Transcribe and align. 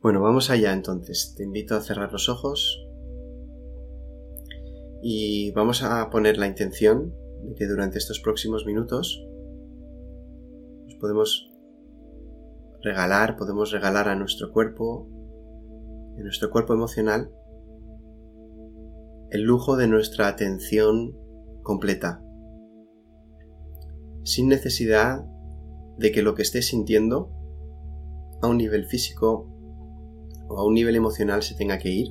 Bueno, 0.00 0.22
vamos 0.22 0.48
allá 0.48 0.72
entonces. 0.72 1.34
Te 1.36 1.42
invito 1.42 1.74
a 1.74 1.80
cerrar 1.80 2.12
los 2.12 2.28
ojos 2.28 2.86
y 5.02 5.50
vamos 5.50 5.82
a 5.82 6.08
poner 6.08 6.38
la 6.38 6.46
intención 6.46 7.12
de 7.42 7.56
que 7.56 7.66
durante 7.66 7.98
estos 7.98 8.20
próximos 8.20 8.64
minutos 8.64 9.20
nos 10.86 10.94
podemos 11.00 11.50
regalar, 12.80 13.36
podemos 13.36 13.72
regalar 13.72 14.08
a 14.08 14.14
nuestro 14.14 14.52
cuerpo, 14.52 15.08
a 16.16 16.22
nuestro 16.22 16.48
cuerpo 16.50 16.74
emocional, 16.74 17.32
el 19.30 19.42
lujo 19.42 19.76
de 19.76 19.88
nuestra 19.88 20.28
atención 20.28 21.18
completa, 21.64 22.22
sin 24.22 24.46
necesidad 24.46 25.24
de 25.96 26.12
que 26.12 26.22
lo 26.22 26.36
que 26.36 26.42
estés 26.42 26.68
sintiendo 26.68 27.32
a 28.42 28.46
un 28.46 28.58
nivel 28.58 28.86
físico 28.86 29.57
o 30.48 30.58
a 30.58 30.66
un 30.66 30.74
nivel 30.74 30.96
emocional 30.96 31.42
se 31.42 31.54
tenga 31.54 31.78
que 31.78 31.90
ir, 31.90 32.08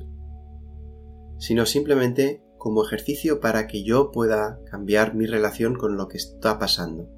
sino 1.38 1.66
simplemente 1.66 2.42
como 2.56 2.84
ejercicio 2.84 3.40
para 3.40 3.66
que 3.66 3.84
yo 3.84 4.10
pueda 4.10 4.60
cambiar 4.70 5.14
mi 5.14 5.26
relación 5.26 5.74
con 5.74 5.96
lo 5.96 6.08
que 6.08 6.16
está 6.16 6.58
pasando. 6.58 7.08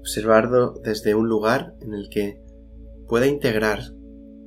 Observarlo 0.00 0.74
desde 0.82 1.14
un 1.14 1.28
lugar 1.28 1.74
en 1.80 1.94
el 1.94 2.08
que 2.08 2.42
pueda 3.08 3.26
integrar 3.26 3.80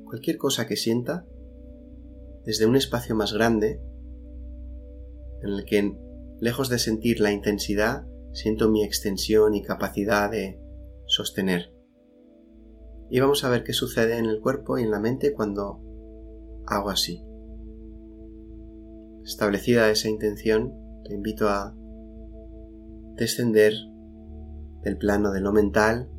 cualquier 0.05 0.37
cosa 0.37 0.67
que 0.67 0.75
sienta 0.75 1.25
desde 2.45 2.65
un 2.65 2.75
espacio 2.75 3.15
más 3.15 3.33
grande 3.33 3.81
en 5.41 5.49
el 5.49 5.65
que, 5.65 5.97
lejos 6.39 6.69
de 6.69 6.79
sentir 6.79 7.19
la 7.19 7.31
intensidad, 7.31 8.05
siento 8.33 8.69
mi 8.69 8.83
extensión 8.83 9.55
y 9.55 9.63
capacidad 9.63 10.29
de 10.29 10.59
sostener. 11.07 11.74
Y 13.09 13.19
vamos 13.19 13.43
a 13.43 13.49
ver 13.49 13.63
qué 13.63 13.73
sucede 13.73 14.17
en 14.17 14.25
el 14.25 14.39
cuerpo 14.39 14.77
y 14.77 14.83
en 14.83 14.91
la 14.91 14.99
mente 14.99 15.33
cuando 15.33 15.81
hago 16.65 16.89
así. 16.89 17.23
Establecida 19.23 19.89
esa 19.89 20.09
intención, 20.09 20.73
te 21.03 21.13
invito 21.13 21.49
a 21.49 21.75
descender 23.15 23.73
del 24.83 24.97
plano 24.97 25.31
de 25.31 25.41
lo 25.41 25.51
mental, 25.51 26.09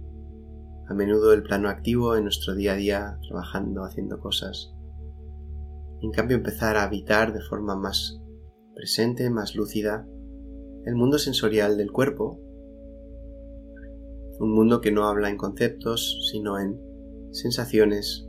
a 0.88 0.94
menudo 0.94 1.32
el 1.32 1.42
plano 1.42 1.68
activo 1.68 2.16
en 2.16 2.24
nuestro 2.24 2.54
día 2.54 2.72
a 2.72 2.76
día, 2.76 3.18
trabajando, 3.28 3.84
haciendo 3.84 4.20
cosas. 4.20 4.72
en 6.02 6.10
cambio 6.12 6.36
empezar 6.36 6.76
a 6.76 6.84
habitar 6.84 7.32
de 7.32 7.40
forma 7.40 7.74
más 7.74 8.20
presente, 8.74 9.30
más 9.30 9.56
lúcida, 9.56 10.06
el 10.84 10.94
mundo 10.94 11.18
sensorial 11.18 11.76
del 11.76 11.90
cuerpo 11.90 12.38
un 14.38 14.52
mundo 14.52 14.80
que 14.80 14.92
no 14.92 15.06
habla 15.06 15.30
en 15.30 15.36
conceptos, 15.36 16.28
sino 16.30 16.58
en 16.58 16.80
sensaciones, 17.32 18.28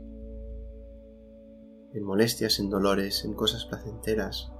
en 1.92 2.04
molestias, 2.04 2.58
en 2.58 2.70
dolores, 2.70 3.24
en 3.24 3.34
cosas 3.34 3.64
placenteras. 3.66 4.50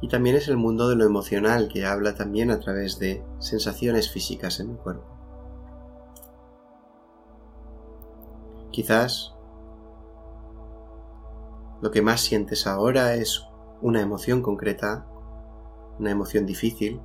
Y 0.00 0.08
también 0.08 0.36
es 0.36 0.48
el 0.48 0.56
mundo 0.56 0.88
de 0.88 0.96
lo 0.96 1.04
emocional 1.04 1.68
que 1.68 1.84
habla 1.84 2.14
también 2.14 2.50
a 2.50 2.60
través 2.60 2.98
de 2.98 3.24
sensaciones 3.40 4.10
físicas 4.10 4.60
en 4.60 4.72
mi 4.72 4.76
cuerpo. 4.76 5.06
Quizás 8.70 9.34
lo 11.80 11.90
que 11.90 12.02
más 12.02 12.20
sientes 12.20 12.66
ahora 12.66 13.14
es 13.14 13.44
una 13.80 14.00
emoción 14.00 14.42
concreta, 14.42 15.06
una 15.98 16.10
emoción 16.12 16.46
difícil, 16.46 17.00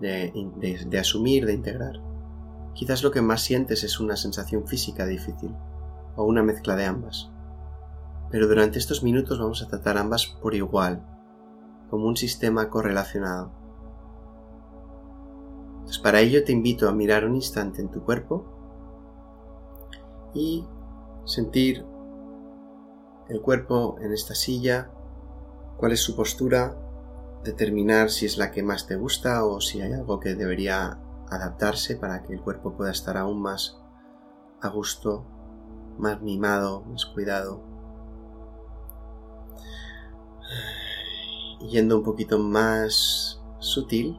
de, 0.00 0.98
asumir, 0.98 1.46
de 1.46 1.54
integrar. 1.54 2.00
Quizás 2.74 3.02
lo 3.02 3.10
que 3.10 3.22
más 3.22 3.42
sientes 3.42 3.84
es 3.84 4.00
una 4.00 4.16
sensación 4.16 4.66
física 4.66 5.06
difícil, 5.06 5.54
o 6.16 6.24
una 6.24 6.42
mezcla 6.42 6.76
de 6.76 6.86
ambas. 6.86 7.30
Pero 8.30 8.48
durante 8.48 8.78
estos 8.78 9.02
minutos 9.02 9.38
vamos 9.38 9.62
a 9.62 9.68
tratar 9.68 9.98
ambas 9.98 10.26
por 10.26 10.54
igual, 10.54 11.04
como 11.90 12.06
un 12.06 12.16
sistema 12.16 12.70
correlacionado. 12.70 13.52
Entonces 15.72 15.98
para 15.98 16.20
ello 16.20 16.44
te 16.44 16.52
invito 16.52 16.88
a 16.88 16.92
mirar 16.92 17.24
un 17.24 17.34
instante 17.34 17.82
en 17.82 17.90
tu 17.90 18.04
cuerpo 18.04 18.44
y 20.34 20.64
sentir 21.24 21.84
el 23.28 23.40
cuerpo 23.40 23.96
en 24.00 24.12
esta 24.12 24.34
silla, 24.34 24.90
cuál 25.76 25.92
es 25.92 26.00
su 26.00 26.14
postura, 26.14 26.76
determinar 27.44 28.10
si 28.10 28.26
es 28.26 28.36
la 28.36 28.50
que 28.50 28.62
más 28.62 28.86
te 28.86 28.96
gusta 28.96 29.44
o 29.44 29.60
si 29.60 29.80
hay 29.80 29.92
algo 29.92 30.20
que 30.20 30.34
debería 30.34 30.98
adaptarse 31.28 31.96
para 31.96 32.22
que 32.22 32.34
el 32.34 32.40
cuerpo 32.40 32.76
pueda 32.76 32.90
estar 32.90 33.16
aún 33.16 33.40
más 33.40 33.78
a 34.60 34.68
gusto, 34.68 35.24
más 35.98 36.20
mimado, 36.20 36.82
más 36.82 37.06
cuidado. 37.06 37.62
Yendo 41.70 41.96
un 41.96 42.04
poquito 42.04 42.38
más 42.38 43.40
sutil, 43.58 44.18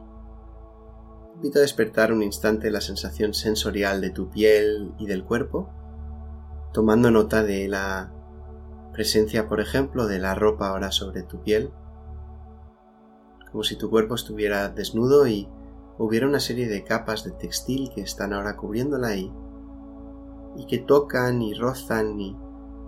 invito 1.34 1.58
a 1.58 1.62
despertar 1.62 2.12
un 2.12 2.22
instante 2.22 2.70
la 2.70 2.80
sensación 2.80 3.34
sensorial 3.34 4.00
de 4.00 4.10
tu 4.10 4.30
piel 4.30 4.94
y 4.98 5.06
del 5.06 5.24
cuerpo, 5.24 5.70
tomando 6.72 7.10
nota 7.10 7.42
de 7.42 7.68
la 7.68 8.12
presencia, 8.92 9.48
por 9.48 9.60
ejemplo, 9.60 10.06
de 10.06 10.18
la 10.18 10.34
ropa 10.34 10.68
ahora 10.68 10.90
sobre 10.90 11.22
tu 11.22 11.42
piel 11.42 11.72
como 13.52 13.62
si 13.62 13.76
tu 13.76 13.90
cuerpo 13.90 14.14
estuviera 14.14 14.70
desnudo 14.70 15.26
y 15.26 15.46
hubiera 15.98 16.26
una 16.26 16.40
serie 16.40 16.68
de 16.68 16.84
capas 16.84 17.22
de 17.22 17.32
textil 17.32 17.90
que 17.94 18.00
están 18.00 18.32
ahora 18.32 18.56
cubriéndola 18.56 19.08
ahí 19.08 19.30
y 20.56 20.66
que 20.66 20.78
tocan 20.78 21.42
y 21.42 21.52
rozan 21.52 22.18
y 22.18 22.36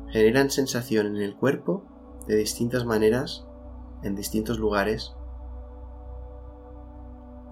generan 0.09 0.51
sensación 0.51 1.07
en 1.09 1.23
el 1.23 1.37
cuerpo 1.37 1.85
de 2.27 2.37
distintas 2.37 2.87
maneras 2.87 3.47
en 4.03 4.15
distintos 4.15 4.59
lugares. 4.59 5.15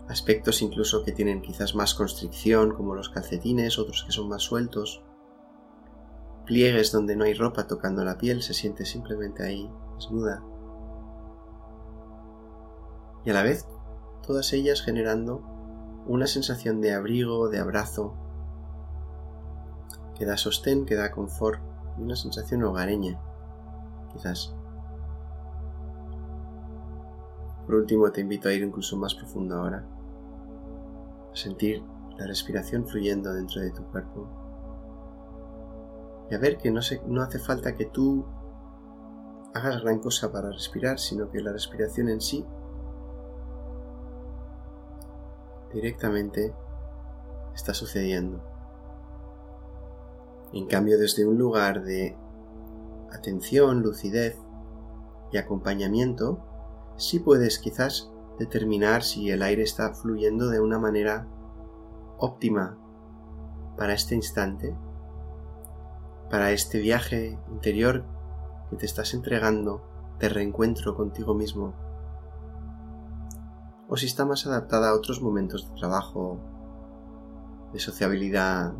Aspectos 0.08 0.62
incluso 0.62 1.04
que 1.04 1.12
tienen 1.12 1.42
quizás 1.42 1.74
más 1.74 1.94
constricción 1.94 2.74
como 2.74 2.94
los 2.94 3.10
calcetines, 3.10 3.78
otros 3.78 4.04
que 4.04 4.12
son 4.12 4.28
más 4.28 4.42
sueltos. 4.42 5.02
Pliegues 6.46 6.92
donde 6.92 7.14
no 7.14 7.24
hay 7.24 7.34
ropa 7.34 7.66
tocando 7.66 8.04
la 8.04 8.18
piel, 8.18 8.42
se 8.42 8.52
siente 8.52 8.84
simplemente 8.84 9.44
ahí 9.44 9.70
desnuda 9.96 10.42
y 13.24 13.30
a 13.30 13.34
la 13.34 13.42
vez 13.42 13.66
todas 14.26 14.52
ellas 14.52 14.82
generando 14.82 15.42
una 16.06 16.26
sensación 16.26 16.80
de 16.80 16.94
abrigo, 16.94 17.48
de 17.48 17.58
abrazo, 17.58 18.14
que 20.16 20.26
da 20.26 20.36
sostén, 20.36 20.84
que 20.84 20.96
da 20.96 21.10
confort 21.10 21.60
y 21.98 22.02
una 22.02 22.16
sensación 22.16 22.62
hogareña, 22.64 23.20
quizás. 24.12 24.54
Por 27.66 27.76
último, 27.76 28.10
te 28.10 28.20
invito 28.20 28.48
a 28.48 28.52
ir 28.52 28.62
incluso 28.62 28.96
más 28.96 29.14
profundo 29.14 29.56
ahora, 29.56 29.86
a 31.32 31.36
sentir 31.36 31.82
la 32.18 32.26
respiración 32.26 32.86
fluyendo 32.86 33.32
dentro 33.32 33.60
de 33.60 33.70
tu 33.70 33.84
cuerpo 33.84 34.28
y 36.30 36.34
a 36.34 36.38
ver 36.38 36.56
que 36.56 36.70
no, 36.70 36.80
no 37.06 37.22
hace 37.22 37.38
falta 37.38 37.76
que 37.76 37.86
tú 37.86 38.24
hagas 39.54 39.82
gran 39.82 39.98
cosa 39.98 40.32
para 40.32 40.50
respirar, 40.50 40.98
sino 40.98 41.30
que 41.30 41.40
la 41.40 41.52
respiración 41.52 42.08
en 42.08 42.20
sí 42.20 42.44
directamente 45.72 46.54
está 47.54 47.74
sucediendo. 47.74 48.42
En 50.52 50.66
cambio, 50.66 50.98
desde 50.98 51.24
un 51.24 51.38
lugar 51.38 51.82
de 51.82 52.16
atención, 53.10 53.82
lucidez 53.82 54.38
y 55.32 55.38
acompañamiento, 55.38 56.40
sí 56.96 57.18
puedes 57.18 57.58
quizás 57.58 58.10
determinar 58.38 59.02
si 59.02 59.30
el 59.30 59.42
aire 59.42 59.62
está 59.62 59.94
fluyendo 59.94 60.48
de 60.48 60.60
una 60.60 60.78
manera 60.78 61.26
óptima 62.18 62.78
para 63.76 63.94
este 63.94 64.14
instante, 64.14 64.76
para 66.30 66.52
este 66.52 66.78
viaje 66.78 67.38
interior 67.50 68.04
que 68.70 68.76
te 68.76 68.86
estás 68.86 69.14
entregando 69.14 69.82
de 70.18 70.28
reencuentro 70.28 70.94
contigo 70.96 71.34
mismo 71.34 71.74
o 73.92 73.96
si 73.98 74.06
está 74.06 74.24
más 74.24 74.46
adaptada 74.46 74.88
a 74.88 74.94
otros 74.94 75.20
momentos 75.20 75.68
de 75.68 75.76
trabajo, 75.76 76.40
de 77.74 77.78
sociabilidad. 77.78 78.72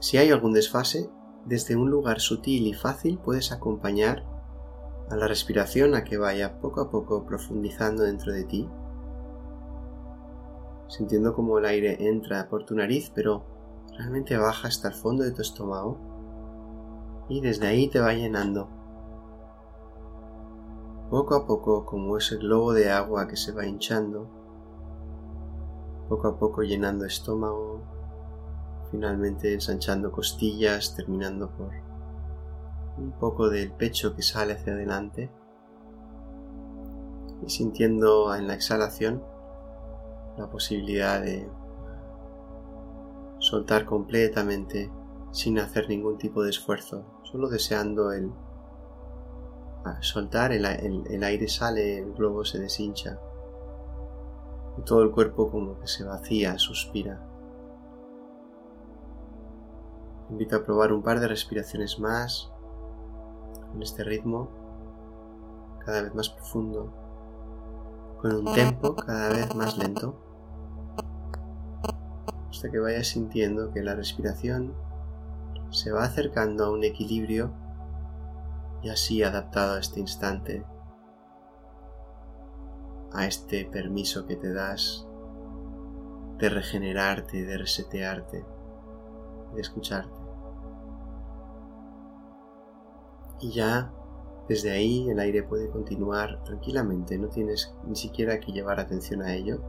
Si 0.00 0.16
hay 0.16 0.30
algún 0.30 0.54
desfase, 0.54 1.10
desde 1.44 1.76
un 1.76 1.90
lugar 1.90 2.18
sutil 2.20 2.66
y 2.66 2.72
fácil 2.72 3.18
puedes 3.18 3.52
acompañar 3.52 4.24
a 5.10 5.16
la 5.16 5.28
respiración 5.28 5.94
a 5.94 6.02
que 6.02 6.16
vaya 6.16 6.60
poco 6.60 6.80
a 6.80 6.90
poco 6.90 7.26
profundizando 7.26 8.04
dentro 8.04 8.32
de 8.32 8.44
ti, 8.44 8.70
sintiendo 10.88 11.34
como 11.34 11.58
el 11.58 11.66
aire 11.66 12.08
entra 12.08 12.48
por 12.48 12.64
tu 12.64 12.74
nariz, 12.74 13.12
pero 13.14 13.44
realmente 13.98 14.38
baja 14.38 14.68
hasta 14.68 14.88
el 14.88 14.94
fondo 14.94 15.24
de 15.24 15.32
tu 15.32 15.42
estómago 15.42 15.98
y 17.28 17.42
desde 17.42 17.66
ahí 17.66 17.90
te 17.90 18.00
va 18.00 18.14
llenando 18.14 18.77
poco 21.10 21.34
a 21.34 21.46
poco 21.46 21.86
como 21.86 22.16
ese 22.18 22.36
globo 22.36 22.72
de 22.72 22.90
agua 22.90 23.26
que 23.28 23.36
se 23.36 23.52
va 23.52 23.66
hinchando 23.66 24.28
poco 26.08 26.28
a 26.28 26.38
poco 26.38 26.62
llenando 26.62 27.04
estómago, 27.04 27.82
finalmente 28.90 29.52
ensanchando 29.52 30.10
costillas, 30.10 30.94
terminando 30.94 31.50
por 31.50 31.70
un 32.96 33.12
poco 33.12 33.48
del 33.48 33.70
pecho 33.72 34.16
que 34.16 34.22
sale 34.22 34.54
hacia 34.54 34.72
adelante 34.72 35.30
y 37.46 37.50
sintiendo 37.50 38.34
en 38.34 38.48
la 38.48 38.54
exhalación 38.54 39.22
la 40.36 40.50
posibilidad 40.50 41.20
de 41.20 41.48
soltar 43.38 43.84
completamente 43.84 44.90
sin 45.30 45.58
hacer 45.58 45.88
ningún 45.88 46.18
tipo 46.18 46.42
de 46.42 46.50
esfuerzo, 46.50 47.04
solo 47.22 47.48
deseando 47.48 48.12
el 48.12 48.32
soltar, 50.00 50.52
el, 50.52 50.64
el 50.64 51.24
aire 51.24 51.48
sale, 51.48 51.98
el 51.98 52.12
globo 52.12 52.44
se 52.44 52.58
deshincha 52.58 53.18
y 54.78 54.82
todo 54.82 55.02
el 55.02 55.10
cuerpo 55.10 55.50
como 55.50 55.78
que 55.80 55.88
se 55.88 56.04
vacía, 56.04 56.58
suspira. 56.58 57.28
invito 60.30 60.56
a 60.56 60.62
probar 60.62 60.92
un 60.92 61.02
par 61.02 61.20
de 61.20 61.28
respiraciones 61.28 61.98
más 61.98 62.50
con 63.70 63.82
este 63.82 64.04
ritmo 64.04 64.48
cada 65.84 66.02
vez 66.02 66.14
más 66.14 66.28
profundo, 66.28 66.92
con 68.20 68.34
un 68.34 68.54
tempo 68.54 68.94
cada 68.94 69.30
vez 69.30 69.54
más 69.54 69.78
lento, 69.78 70.14
hasta 72.50 72.70
que 72.70 72.78
vayas 72.78 73.06
sintiendo 73.08 73.72
que 73.72 73.82
la 73.82 73.94
respiración 73.94 74.74
se 75.70 75.92
va 75.92 76.04
acercando 76.04 76.66
a 76.66 76.70
un 76.70 76.84
equilibrio 76.84 77.50
y 78.82 78.90
así 78.90 79.22
adaptado 79.22 79.74
a 79.74 79.80
este 79.80 80.00
instante, 80.00 80.64
a 83.12 83.26
este 83.26 83.64
permiso 83.64 84.26
que 84.26 84.36
te 84.36 84.52
das 84.52 85.06
de 86.38 86.48
regenerarte, 86.48 87.44
de 87.44 87.58
resetearte, 87.58 88.44
de 89.54 89.60
escucharte. 89.60 90.20
Y 93.40 93.52
ya 93.52 93.92
desde 94.48 94.70
ahí 94.70 95.10
el 95.10 95.18
aire 95.18 95.42
puede 95.42 95.68
continuar 95.68 96.42
tranquilamente, 96.44 97.18
no 97.18 97.28
tienes 97.28 97.74
ni 97.86 97.96
siquiera 97.96 98.40
que 98.40 98.52
llevar 98.52 98.80
atención 98.80 99.22
a 99.22 99.34
ello. 99.34 99.60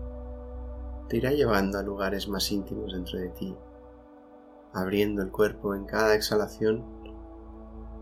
Te 1.10 1.18
irá 1.18 1.32
llevando 1.32 1.78
a 1.78 1.84
lugares 1.84 2.30
más 2.30 2.50
íntimos 2.52 2.94
dentro 2.94 3.20
de 3.20 3.30
ti, 3.30 3.56
abriendo 4.74 5.22
el 5.22 5.32
cuerpo 5.32 5.76
en 5.76 5.86
cada 5.86 6.16
exhalación, 6.16 6.86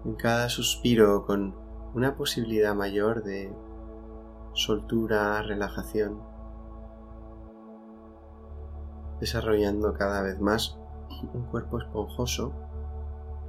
en 0.06 0.16
cada 0.16 0.50
suspiro 0.50 1.26
con 1.26 1.56
una 1.94 2.16
posibilidad 2.16 2.76
mayor 2.76 3.24
de 3.24 3.54
soltura, 4.54 5.42
relajación, 5.42 6.22
desarrollando 9.20 9.94
cada 9.94 10.22
vez 10.22 10.40
más 10.40 10.78
un 11.34 11.44
cuerpo 11.46 11.80
esponjoso, 11.80 12.54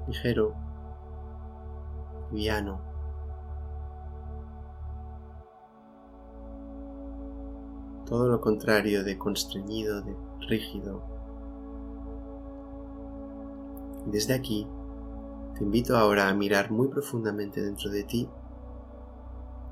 ligero, 0.07 0.55
liviano. 2.31 2.81
Todo 8.07 8.29
lo 8.29 8.41
contrario 8.41 9.05
de 9.05 9.19
constreñido, 9.19 10.01
de 10.01 10.17
rígido. 10.49 11.03
Desde 14.07 14.33
aquí, 14.33 14.67
te 15.59 15.65
invito 15.65 15.97
ahora 15.97 16.29
a 16.29 16.35
mirar 16.35 16.71
muy 16.71 16.87
profundamente 16.87 17.61
dentro 17.61 17.91
de 17.91 18.05
ti 18.05 18.29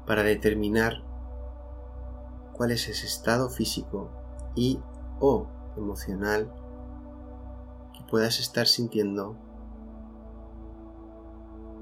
para 0.04 0.24
determinar 0.24 1.04
cuál 2.52 2.72
es 2.72 2.88
ese 2.88 3.06
estado 3.06 3.48
físico 3.48 4.10
y 4.56 4.80
o 5.20 5.46
emocional 5.76 6.52
que 7.94 8.02
puedas 8.10 8.40
estar 8.40 8.66
sintiendo, 8.66 9.36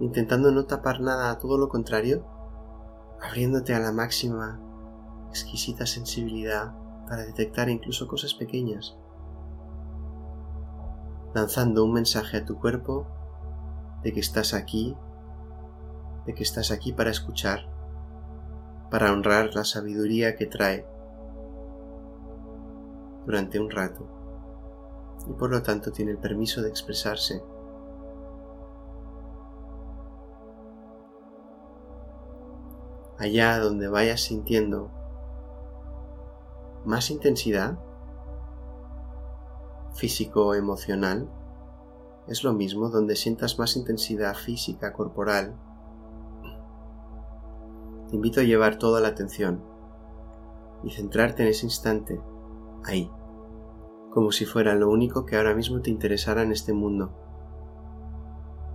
intentando 0.01 0.53
no 0.53 0.67
tapar 0.67 1.01
nada, 1.01 1.39
todo 1.39 1.57
lo 1.57 1.71
contrario, 1.71 2.27
abriéndote 3.23 3.75
a 3.75 3.79
la 3.79 3.93
máxima 3.93 4.61
exquisita 5.31 5.87
sensibilidad 5.87 6.75
para 7.09 7.25
detectar 7.25 7.71
incluso 7.71 8.07
cosas 8.07 8.35
pequeñas, 8.35 8.99
lanzando 11.35 11.85
un 11.85 11.95
mensaje 11.95 12.37
a 12.37 12.45
tu 12.45 12.59
cuerpo 12.61 13.14
de 14.05 14.13
que 14.13 14.21
estás 14.21 14.55
aquí, 14.55 14.97
de 16.27 16.35
que 16.35 16.45
estás 16.45 16.71
aquí 16.71 16.93
para 16.93 17.11
escuchar 17.11 17.75
para 18.95 19.13
honrar 19.13 19.57
la 19.57 19.65
sabiduría 19.65 20.37
que 20.37 20.47
trae 20.47 20.87
durante 23.27 23.59
un 23.59 23.69
rato 23.69 24.07
y 25.27 25.33
por 25.33 25.51
lo 25.51 25.65
tanto 25.65 25.91
tiene 25.91 26.13
el 26.13 26.19
permiso 26.19 26.63
de 26.63 26.69
expresarse. 26.69 27.43
Allá 33.19 33.59
donde 33.59 33.89
vayas 33.89 34.21
sintiendo 34.21 34.93
más 36.85 37.11
intensidad 37.11 37.77
físico 39.95 40.47
o 40.47 40.55
emocional, 40.55 41.29
es 42.27 42.43
lo 42.43 42.53
mismo 42.53 42.89
donde 42.89 43.17
sientas 43.17 43.59
más 43.59 43.77
intensidad 43.77 44.35
física, 44.35 44.93
corporal, 44.93 45.55
te 48.09 48.17
invito 48.17 48.41
a 48.41 48.45
llevar 48.45 48.79
toda 48.79 49.01
la 49.01 49.09
atención 49.09 49.63
y 50.83 50.91
centrarte 50.91 51.43
en 51.43 51.49
ese 51.49 51.67
instante, 51.67 52.21
ahí, 52.85 53.11
como 54.11 54.33
si 54.33 54.45
fuera 54.45 54.75
lo 54.75 54.91
único 54.91 55.27
que 55.27 55.37
ahora 55.37 55.55
mismo 55.55 55.81
te 55.81 55.91
interesara 55.91 56.43
en 56.43 56.53
este 56.53 56.73
mundo, 56.73 57.13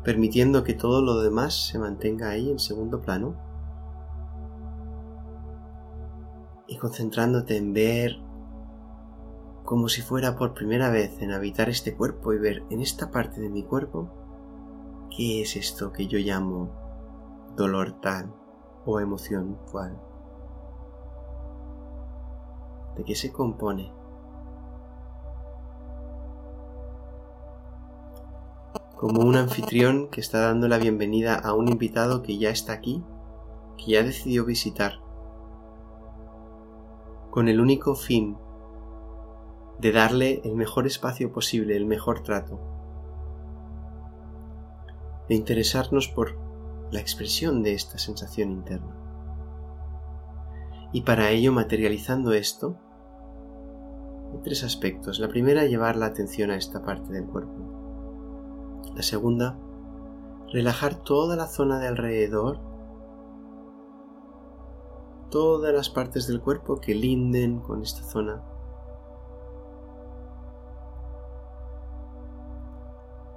permitiendo 0.04 0.63
que 0.63 0.74
todo 0.74 1.01
lo 1.01 1.22
demás 1.22 1.68
se 1.68 1.80
mantenga 1.80 2.30
ahí 2.30 2.50
en 2.50 2.60
segundo 2.60 3.01
plano. 3.01 3.36
Y 6.68 6.78
concentrándote 6.78 7.57
en 7.57 7.74
ver 7.74 8.29
como 9.69 9.88
si 9.88 10.01
fuera 10.01 10.36
por 10.36 10.56
primera 10.56 10.89
vez 10.89 11.21
en 11.21 11.31
habitar 11.31 11.69
este 11.69 11.95
cuerpo 11.95 12.33
y 12.33 12.39
ver 12.39 12.63
en 12.71 12.81
esta 12.81 13.12
parte 13.12 13.39
de 13.39 13.51
mi 13.51 13.62
cuerpo 13.62 14.10
qué 15.16 15.44
es 15.44 15.56
esto 15.56 15.94
que 15.94 16.07
yo 16.07 16.18
llamo 16.18 16.71
dolor 17.56 17.92
tal 18.01 18.33
o 18.83 19.00
emoción 19.00 19.60
cual. 19.71 20.01
¿De 22.95 23.04
qué 23.04 23.13
se 23.13 23.31
compone? 23.31 23.94
Como 28.96 29.22
un 29.22 29.36
anfitrión 29.36 30.08
que 30.08 30.20
está 30.20 30.39
dando 30.39 30.67
la 30.67 30.79
bienvenida 30.79 31.36
a 31.36 31.53
un 31.53 31.67
invitado 31.67 32.24
que 32.24 32.39
ya 32.39 32.50
está 32.50 32.74
aquí, 32.74 33.03
que 33.77 33.91
ya 33.91 34.01
decidió 34.01 34.46
visitar, 34.46 34.94
con 37.29 37.48
el 37.48 37.62
único 37.62 37.94
fin 37.94 38.36
de 39.79 39.91
darle 39.91 40.41
el 40.43 40.55
mejor 40.55 40.86
espacio 40.88 41.31
posible, 41.31 41.75
el 41.75 41.86
mejor 41.86 42.21
trato, 42.21 42.59
de 45.27 45.36
interesarnos 45.36 46.07
por 46.07 46.38
la 46.91 47.00
expresión 47.00 47.63
de 47.63 47.74
esta 47.74 47.98
sensación 47.98 48.51
interna. 48.51 48.95
Y 50.91 51.01
para 51.01 51.29
ello, 51.29 51.51
materializando 51.51 52.33
esto, 52.33 52.77
hay 54.33 54.39
tres 54.43 54.63
aspectos. 54.63 55.19
La 55.19 55.27
primera, 55.27 55.65
llevar 55.65 55.95
la 55.95 56.07
atención 56.07 56.50
a 56.50 56.55
esta 56.55 56.83
parte 56.83 57.13
del 57.13 57.25
cuerpo. 57.25 58.89
La 58.95 59.03
segunda, 59.03 59.57
relajar 60.51 60.95
toda 60.95 61.36
la 61.36 61.45
zona 61.45 61.79
de 61.79 61.88
alrededor, 61.88 62.59
todas 65.29 65.74
las 65.74 65.89
partes 65.89 66.27
del 66.27 66.41
cuerpo 66.41 66.81
que 66.81 66.95
linden 66.95 67.59
con 67.59 67.83
esta 67.83 68.01
zona. 68.03 68.43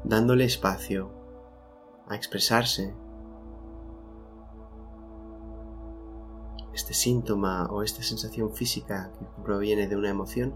Dándole 0.05 0.45
espacio 0.45 1.11
a 2.09 2.17
expresarse 2.17 2.95
este 6.75 6.95
síntoma 6.95 7.69
o 7.71 7.83
esta 7.83 8.03
sensación 8.03 8.53
física 8.53 9.13
que 9.19 9.43
proviene 9.43 9.89
de 9.89 9.97
una 9.97 10.11
emoción 10.11 10.55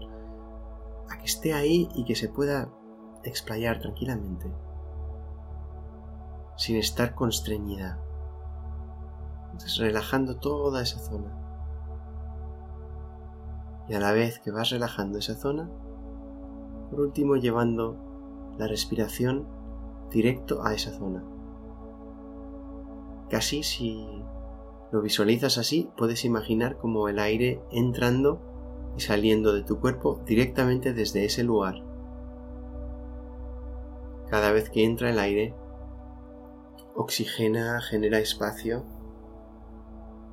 a 1.09 1.17
que 1.17 1.25
esté 1.25 1.53
ahí 1.53 1.87
y 1.93 2.05
que 2.05 2.15
se 2.15 2.27
pueda 2.27 2.69
explayar 3.23 3.79
tranquilamente, 3.79 4.51
sin 6.57 6.77
estar 6.77 7.15
constreñida. 7.15 7.99
Entonces 9.45 9.77
relajando 9.77 10.37
toda 10.37 10.81
esa 10.81 10.99
zona. 10.99 11.33
Y 13.87 13.93
a 13.93 13.99
la 13.99 14.11
vez 14.11 14.39
que 14.39 14.51
vas 14.51 14.69
relajando 14.69 15.17
esa 15.17 15.35
zona, 15.35 15.69
por 16.89 16.99
último 16.99 17.37
llevando 17.37 18.06
la 18.57 18.67
respiración 18.67 19.47
directo 20.11 20.63
a 20.63 20.73
esa 20.73 20.91
zona. 20.91 21.23
Casi 23.29 23.63
si 23.63 24.23
lo 24.91 25.01
visualizas 25.01 25.57
así, 25.57 25.89
puedes 25.97 26.23
imaginar 26.23 26.77
como 26.77 27.09
el 27.09 27.19
aire 27.19 27.61
entrando 27.71 28.41
y 28.95 29.01
saliendo 29.01 29.53
de 29.53 29.63
tu 29.63 29.79
cuerpo 29.79 30.21
directamente 30.25 30.93
desde 30.93 31.25
ese 31.25 31.43
lugar. 31.43 31.83
Cada 34.29 34.51
vez 34.51 34.69
que 34.69 34.85
entra 34.85 35.09
el 35.09 35.19
aire, 35.19 35.55
oxigena, 36.95 37.81
genera 37.81 38.19
espacio, 38.19 38.85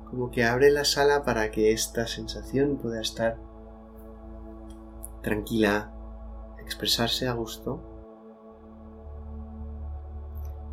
como 0.09 0.31
que 0.31 0.45
abre 0.45 0.71
la 0.71 0.85
sala 0.85 1.23
para 1.23 1.51
que 1.51 1.71
esta 1.71 2.07
sensación 2.07 2.77
pueda 2.77 3.01
estar 3.01 3.37
tranquila, 5.21 5.93
expresarse 6.59 7.27
a 7.27 7.33
gusto, 7.33 7.94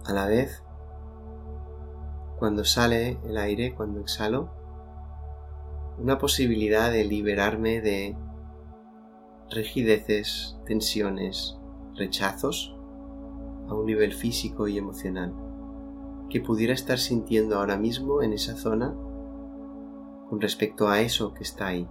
a 0.05 0.13
la 0.13 0.27
vez 0.27 0.63
cuando 2.39 2.65
sale 2.65 3.19
el 3.25 3.37
aire, 3.37 3.75
cuando 3.75 4.01
exhalo, 4.01 4.51
una 5.99 6.19
posibilidad 6.19 6.91
de 6.91 7.05
liberarme 7.05 7.81
de 7.81 8.17
rigideces, 9.51 10.59
tensiones, 10.67 11.57
rechazos 11.95 12.75
a 13.69 13.75
un 13.75 13.87
nivel 13.87 14.13
físico 14.13 14.67
y 14.67 14.79
emocional 14.79 15.33
que 16.31 16.41
pudiera 16.41 16.73
estar 16.73 16.99
sintiendo 16.99 17.59
ahora 17.59 17.77
mismo 17.77 18.23
en 18.23 18.33
esa 18.33 18.57
zona 18.57 18.95
con 20.29 20.41
respecto 20.41 20.89
a 20.89 21.01
eso 21.01 21.35
que 21.35 21.43
está 21.43 21.69
ahí. 21.69 21.87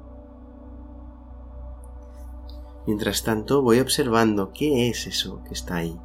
Mientras 2.88 3.24
tanto 3.24 3.62
voy 3.62 3.80
observando 3.80 4.51
qué 4.51 4.89
es 4.89 5.06
eso 5.06 5.44
que 5.44 5.53
está 5.53 5.75
ahí. 5.75 5.98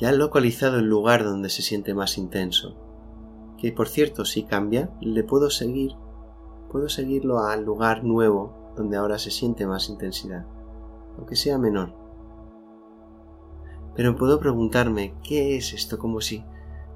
Ya 0.00 0.08
he 0.08 0.16
localizado 0.16 0.78
el 0.78 0.86
lugar 0.86 1.24
donde 1.24 1.50
se 1.50 1.60
siente 1.60 1.92
más 1.92 2.16
intenso, 2.16 2.74
que 3.58 3.70
por 3.70 3.86
cierto 3.86 4.24
si 4.24 4.44
cambia 4.44 4.90
le 5.02 5.22
puedo 5.24 5.50
seguir, 5.50 5.92
puedo 6.72 6.88
seguirlo 6.88 7.40
al 7.40 7.64
lugar 7.64 8.02
nuevo 8.02 8.72
donde 8.76 8.96
ahora 8.96 9.18
se 9.18 9.30
siente 9.30 9.66
más 9.66 9.90
intensidad, 9.90 10.46
aunque 11.18 11.36
sea 11.36 11.58
menor. 11.58 11.94
Pero 13.94 14.16
puedo 14.16 14.40
preguntarme 14.40 15.12
qué 15.22 15.58
es 15.58 15.74
esto 15.74 15.98
como 15.98 16.22
si 16.22 16.42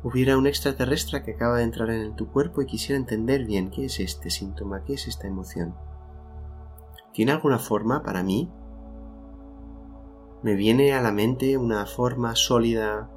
hubiera 0.03 0.39
un 0.39 0.47
extraterrestre 0.47 1.23
que 1.23 1.33
acaba 1.33 1.59
de 1.59 1.65
entrar 1.65 1.91
en 1.91 2.17
tu 2.17 2.29
cuerpo 2.29 2.63
y 2.63 2.67
quisiera 2.67 2.99
entender 2.99 3.45
bien 3.45 3.71
qué 3.71 3.85
es 3.85 4.01
este 4.01 4.31
síntoma, 4.31 4.83
qué 4.83 4.95
es 4.95 5.09
esta 5.09 5.27
emoción. 5.27 5.75
¿Tiene 7.13 7.33
alguna 7.33 7.59
forma 7.59 8.03
para 8.03 8.23
mí? 8.23 8.51
¿Me 10.45 10.57
viene 10.57 10.93
a 10.93 11.01
la 11.01 11.11
mente 11.11 11.57
una 11.57 11.87
forma 11.87 12.37
sólida, 12.37 13.09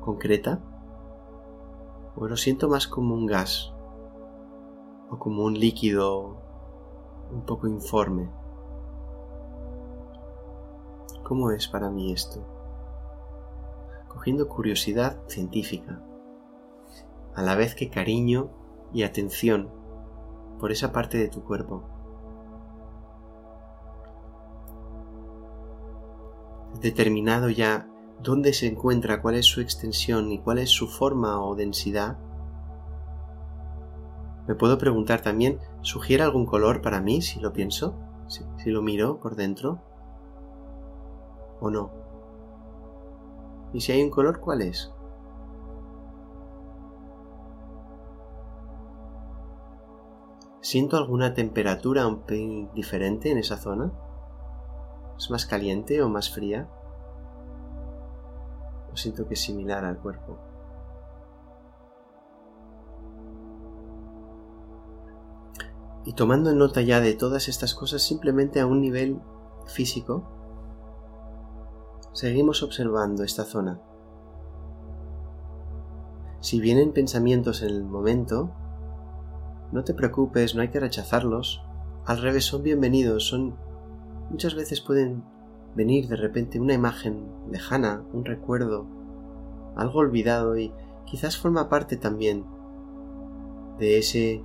concreta? 0.00 0.60
¿O 2.16 2.26
lo 2.26 2.38
siento 2.38 2.70
más 2.70 2.86
como 2.86 3.14
un 3.14 3.26
gas? 3.26 3.74
¿O 5.10 5.18
como 5.18 5.44
un 5.44 5.60
líquido 5.60 6.38
un 7.30 7.44
poco 7.44 7.68
informe? 7.68 8.30
¿Cómo 11.22 11.50
es 11.50 11.68
para 11.68 11.90
mí 11.90 12.14
esto? 12.14 12.40
Cogiendo 14.08 14.48
curiosidad 14.48 15.20
científica 15.28 16.02
a 17.34 17.42
la 17.42 17.56
vez 17.56 17.74
que 17.74 17.90
cariño 17.90 18.48
y 18.94 19.02
atención 19.02 19.68
por 20.58 20.72
esa 20.72 20.92
parte 20.92 21.18
de 21.18 21.28
tu 21.28 21.44
cuerpo. 21.44 21.99
Determinado 26.80 27.50
ya 27.50 27.86
dónde 28.22 28.52
se 28.52 28.66
encuentra, 28.66 29.20
cuál 29.22 29.34
es 29.34 29.46
su 29.46 29.60
extensión 29.60 30.30
y 30.32 30.38
cuál 30.38 30.58
es 30.58 30.70
su 30.70 30.88
forma 30.88 31.40
o 31.44 31.54
densidad, 31.54 32.18
me 34.50 34.56
puedo 34.56 34.78
preguntar 34.78 35.20
también, 35.20 35.60
¿sugiere 35.82 36.24
algún 36.24 36.44
color 36.44 36.82
para 36.82 37.00
mí 37.00 37.22
si 37.22 37.38
lo 37.38 37.52
pienso? 37.52 37.94
Si, 38.26 38.70
lo 38.70 38.82
miro 38.82 39.20
por 39.20 39.36
dentro? 39.36 39.80
¿O 41.60 41.70
no? 41.70 41.92
¿Y 43.72 43.80
si 43.80 43.92
hay 43.92 44.02
un 44.02 44.10
color, 44.10 44.40
cuál 44.40 44.62
es? 44.62 44.92
¿Siento 50.60 50.96
alguna 50.96 51.32
temperatura 51.32 52.08
un 52.08 52.70
diferente 52.74 53.30
en 53.30 53.38
esa 53.38 53.56
zona? 53.56 53.92
¿Es 55.20 55.30
más 55.30 55.44
caliente 55.44 56.00
o 56.02 56.08
más 56.08 56.30
fría? 56.30 56.66
¿O 58.90 58.96
siento 58.96 59.28
que 59.28 59.34
es 59.34 59.40
similar 59.42 59.84
al 59.84 59.98
cuerpo? 59.98 60.38
Y 66.06 66.14
tomando 66.14 66.54
nota 66.54 66.80
ya 66.80 67.02
de 67.02 67.12
todas 67.12 67.48
estas 67.48 67.74
cosas 67.74 68.00
simplemente 68.00 68.60
a 68.60 68.66
un 68.66 68.80
nivel 68.80 69.20
físico, 69.66 70.24
seguimos 72.14 72.62
observando 72.62 73.22
esta 73.22 73.44
zona. 73.44 73.78
Si 76.40 76.60
vienen 76.60 76.94
pensamientos 76.94 77.60
en 77.60 77.68
el 77.68 77.84
momento, 77.84 78.52
no 79.70 79.84
te 79.84 79.92
preocupes, 79.92 80.54
no 80.54 80.62
hay 80.62 80.70
que 80.70 80.80
rechazarlos. 80.80 81.62
Al 82.06 82.22
revés, 82.22 82.46
son 82.46 82.62
bienvenidos, 82.62 83.26
son... 83.28 83.68
Muchas 84.30 84.54
veces 84.54 84.80
pueden 84.80 85.24
venir 85.74 86.08
de 86.08 86.16
repente 86.16 86.60
una 86.60 86.74
imagen 86.74 87.28
lejana, 87.50 88.04
un 88.12 88.24
recuerdo, 88.24 88.86
algo 89.76 89.98
olvidado 89.98 90.56
y 90.56 90.72
quizás 91.04 91.36
forma 91.36 91.68
parte 91.68 91.96
también 91.96 92.46
de 93.78 93.98
ese 93.98 94.42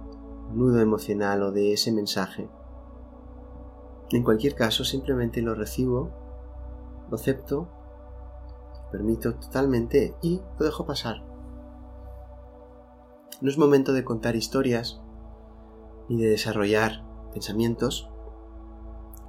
nudo 0.54 0.80
emocional 0.80 1.44
o 1.44 1.51
de 1.51 1.74
ese 1.74 1.92
mensaje. 1.92 2.50
En 4.10 4.24
cualquier 4.24 4.56
caso, 4.56 4.84
simplemente 4.84 5.42
lo 5.42 5.56
recibo, 5.56 6.12
lo 7.10 7.15
acepto, 7.15 7.68
lo 8.86 8.92
permito 8.92 9.36
totalmente 9.36 10.15
y 10.22 10.42
lo 10.60 10.65
dejo 10.65 10.86
pasar. 10.86 11.24
No 13.42 13.50
es 13.50 13.58
momento 13.58 13.94
de 13.94 14.06
contar 14.06 14.36
historias, 14.36 15.01
ni 16.08 16.22
de 16.22 16.30
desarrollar 16.30 17.04
pensamientos, 17.34 18.10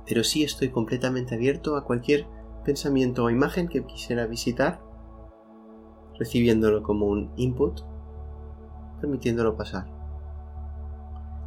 pero 0.06 0.24
sí 0.24 0.44
estoy 0.44 0.70
completamente 0.70 1.34
abierto 1.34 1.76
a 1.76 1.84
cualquier 1.84 2.26
pensamiento 2.64 3.24
o 3.24 3.30
imagen 3.30 3.68
que 3.68 3.84
quisiera 3.84 4.26
visitar, 4.26 4.80
recibiéndolo 6.18 6.82
como 6.82 7.06
un 7.06 7.30
input, 7.36 7.80
permitiéndolo 9.00 9.56
pasar. 9.56 9.86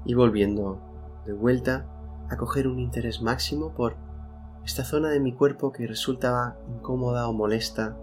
Y 0.06 0.14
volviendo 0.14 0.80
de 1.26 1.34
vuelta 1.34 1.86
a 2.30 2.38
coger 2.38 2.68
un 2.68 2.80
interés 2.80 3.22
máximo 3.22 3.74
por 3.74 3.96
esta 4.66 4.84
zona 4.84 5.10
de 5.10 5.20
mi 5.20 5.34
cuerpo 5.34 5.72
que 5.72 5.88
resultaba 5.88 6.58
incómoda 6.68 7.28
o 7.28 7.34
molesta 7.34 7.98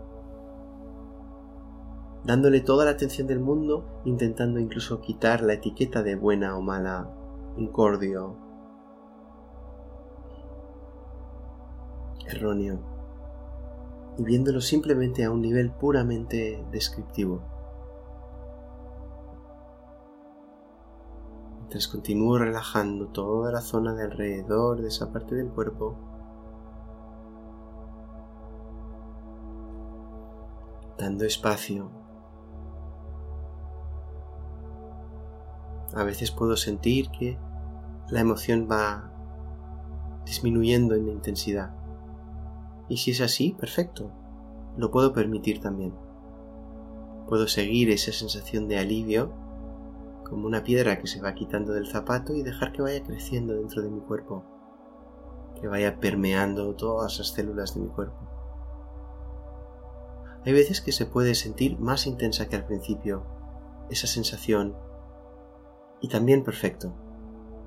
dándole 2.27 2.61
toda 2.61 2.85
la 2.85 2.91
atención 2.91 3.29
del 3.29 3.39
mundo, 3.39 4.03
intentando 4.05 4.59
incluso 4.59 5.01
quitar 5.01 5.43
la 5.43 5.55
etiqueta 5.55 6.03
de 6.03 6.17
buena 6.17 6.57
o 6.57 6.61
mala, 6.61 7.09
incordio, 7.57 8.37
erróneo, 12.27 12.81
y 14.19 14.25
viéndolo 14.25 14.61
simplemente 14.61 15.25
a 15.25 15.31
un 15.31 15.43
nivel 15.43 15.71
puramente 15.71 16.65
descriptivo. 16.71 17.43
Mientras 21.59 21.89
continúo 21.89 22.39
relajando 22.39 23.09
toda 23.09 23.53
la 23.53 23.61
zona 23.61 23.95
de 23.95 24.05
alrededor 24.05 24.81
de 24.81 24.89
esa 24.89 25.13
parte 25.13 25.35
del 25.35 25.49
cuerpo, 25.49 25.97
dando 30.97 31.25
espacio 31.25 31.91
A 35.95 36.05
veces 36.05 36.31
puedo 36.31 36.57
sentir 36.57 37.11
que 37.11 37.39
la 38.11 38.21
emoción 38.21 38.69
va 38.71 39.11
disminuyendo 40.25 40.95
en 40.95 41.09
intensidad. 41.09 41.76
Y 42.89 42.99
si 42.99 43.11
es 43.11 43.21
así, 43.21 43.55
perfecto. 43.59 44.11
Lo 44.77 44.91
puedo 44.91 45.13
permitir 45.13 45.61
también. 45.61 45.95
Puedo 47.29 47.49
seguir 47.49 47.91
esa 47.91 48.13
sensación 48.13 48.69
de 48.69 48.79
alivio 48.79 49.33
como 50.29 50.47
una 50.47 50.65
piedra 50.65 50.99
que 50.99 51.07
se 51.07 51.21
va 51.21 51.35
quitando 51.35 51.73
del 51.73 51.87
zapato 51.87 52.35
y 52.35 52.43
dejar 52.43 52.73
que 52.73 52.83
vaya 52.83 53.03
creciendo 53.03 53.55
dentro 53.55 53.83
de 53.83 53.91
mi 53.91 54.01
cuerpo, 54.01 54.45
que 55.61 55.69
vaya 55.69 55.99
permeando 55.99 56.75
todas 56.75 57.19
las 57.19 57.29
células 57.29 57.75
de 57.75 57.81
mi 57.81 57.89
cuerpo. 57.89 58.19
Hay 60.45 60.53
veces 60.53 60.81
que 60.81 60.93
se 60.93 61.07
puede 61.07 61.35
sentir 61.35 61.79
más 61.79 62.07
intensa 62.07 62.49
que 62.49 62.57
al 62.57 62.67
principio, 62.67 63.25
esa 63.91 64.07
sensación 64.07 64.77
y 66.01 66.09
también 66.09 66.45
perfecto. 66.45 66.95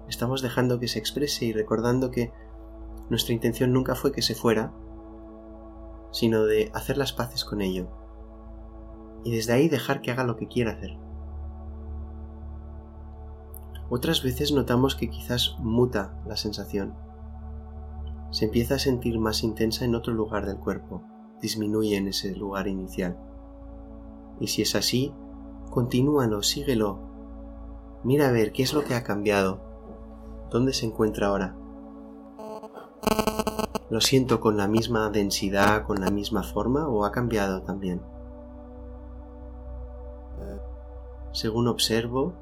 Estamos 0.08 0.42
dejando 0.42 0.80
que 0.80 0.88
se 0.88 1.00
exprese 1.00 1.46
y 1.46 1.54
recordando 1.54 2.12
que 2.12 2.32
nuestra 3.10 3.34
intención 3.34 3.74
nunca 3.74 3.96
fue 3.96 4.12
que 4.12 4.22
se 4.22 4.36
fuera, 4.36 4.74
sino 6.12 6.44
de 6.46 6.72
hacer 6.74 6.98
las 6.98 7.14
paces 7.14 7.46
con 7.46 7.62
ello. 7.62 7.88
Y 9.24 9.36
desde 9.36 9.54
ahí 9.54 9.70
dejar 9.70 10.02
que 10.02 10.12
haga 10.12 10.24
lo 10.24 10.38
que 10.38 10.48
quiera 10.48 10.72
hacer. 10.72 10.98
Otras 13.90 14.22
veces 14.24 14.52
notamos 14.52 14.96
que 14.96 15.10
quizás 15.10 15.56
muta 15.60 16.14
la 16.28 16.38
sensación. 16.38 16.94
Se 18.32 18.46
empieza 18.46 18.76
a 18.76 18.80
sentir 18.80 19.20
más 19.20 19.44
intensa 19.44 19.86
en 19.86 19.96
otro 19.96 20.14
lugar 20.14 20.46
del 20.46 20.58
cuerpo, 20.58 21.02
disminuye 21.42 21.98
en 21.98 22.08
ese 22.08 22.36
lugar 22.36 22.68
inicial. 22.68 23.18
Y 24.40 24.48
si 24.48 24.62
es 24.62 24.76
así, 24.76 25.12
continúalo, 25.72 26.44
síguelo. 26.44 27.00
Mira 28.04 28.30
a 28.30 28.32
ver 28.32 28.52
qué 28.52 28.62
es 28.62 28.74
lo 28.74 28.84
que 28.84 28.94
ha 28.94 29.04
cambiado. 29.04 29.60
¿Dónde 30.52 30.74
se 30.74 30.86
encuentra 30.86 31.28
ahora? 31.28 31.56
¿Lo 33.90 34.02
siento 34.02 34.40
con 34.40 34.56
la 34.56 34.68
misma 34.68 35.10
densidad, 35.10 35.84
con 35.84 36.00
la 36.00 36.12
misma 36.12 36.44
forma 36.44 36.88
o 36.88 37.06
ha 37.06 37.12
cambiado 37.12 37.64
también? 37.64 38.02
Según 41.32 41.68
observo 41.68 42.34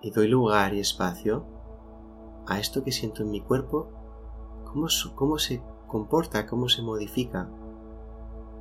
y 0.00 0.10
doy 0.10 0.26
lugar 0.26 0.74
y 0.74 0.80
espacio 0.80 1.44
a 2.48 2.58
esto 2.58 2.82
que 2.82 2.90
siento 2.90 3.22
en 3.22 3.30
mi 3.30 3.40
cuerpo, 3.40 3.88
cómo, 4.64 4.88
cómo 5.14 5.38
se 5.38 5.62
comporta, 5.86 6.46
cómo 6.48 6.68
se 6.68 6.82
modifica. 6.82 7.48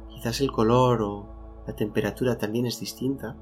Quizás 0.10 0.40
el 0.42 0.52
color 0.52 1.02
o 1.02 1.26
la 1.66 1.76
temperatura 1.76 2.38
también 2.38 2.68
es 2.68 2.80
distinta. 2.80 3.36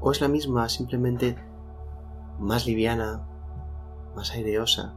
O 0.00 0.10
es 0.10 0.22
la 0.22 0.28
misma, 0.28 0.70
simplemente 0.70 1.36
más 2.38 2.66
liviana, 2.66 3.28
más 4.16 4.30
aireosa 4.32 4.94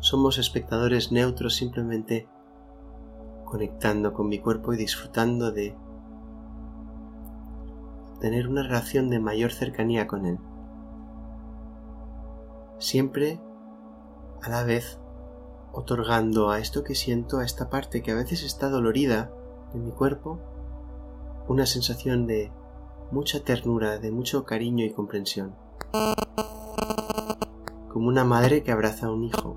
somos 0.00 0.38
espectadores 0.38 1.10
neutros 1.10 1.56
simplemente 1.56 2.28
conectando 3.44 4.12
con 4.12 4.28
mi 4.28 4.38
cuerpo 4.38 4.72
y 4.72 4.76
disfrutando 4.76 5.52
de 5.52 5.74
tener 8.20 8.48
una 8.48 8.62
relación 8.62 9.10
de 9.10 9.20
mayor 9.20 9.52
cercanía 9.52 10.06
con 10.06 10.26
él. 10.26 10.38
Siempre 12.78 13.40
a 14.42 14.48
la 14.50 14.62
vez 14.64 15.00
otorgando 15.72 16.50
a 16.50 16.58
esto 16.58 16.84
que 16.84 16.94
siento, 16.94 17.38
a 17.38 17.44
esta 17.44 17.70
parte 17.70 18.02
que 18.02 18.12
a 18.12 18.16
veces 18.16 18.42
está 18.42 18.68
dolorida 18.68 19.30
de 19.72 19.80
mi 19.80 19.90
cuerpo, 19.90 20.38
una 21.48 21.66
sensación 21.66 22.26
de 22.26 22.52
mucha 23.10 23.40
ternura, 23.40 23.98
de 23.98 24.10
mucho 24.12 24.44
cariño 24.44 24.84
y 24.84 24.92
comprensión. 24.92 25.54
Como 27.92 28.08
una 28.08 28.24
madre 28.24 28.62
que 28.62 28.70
abraza 28.70 29.06
a 29.06 29.12
un 29.12 29.24
hijo 29.24 29.56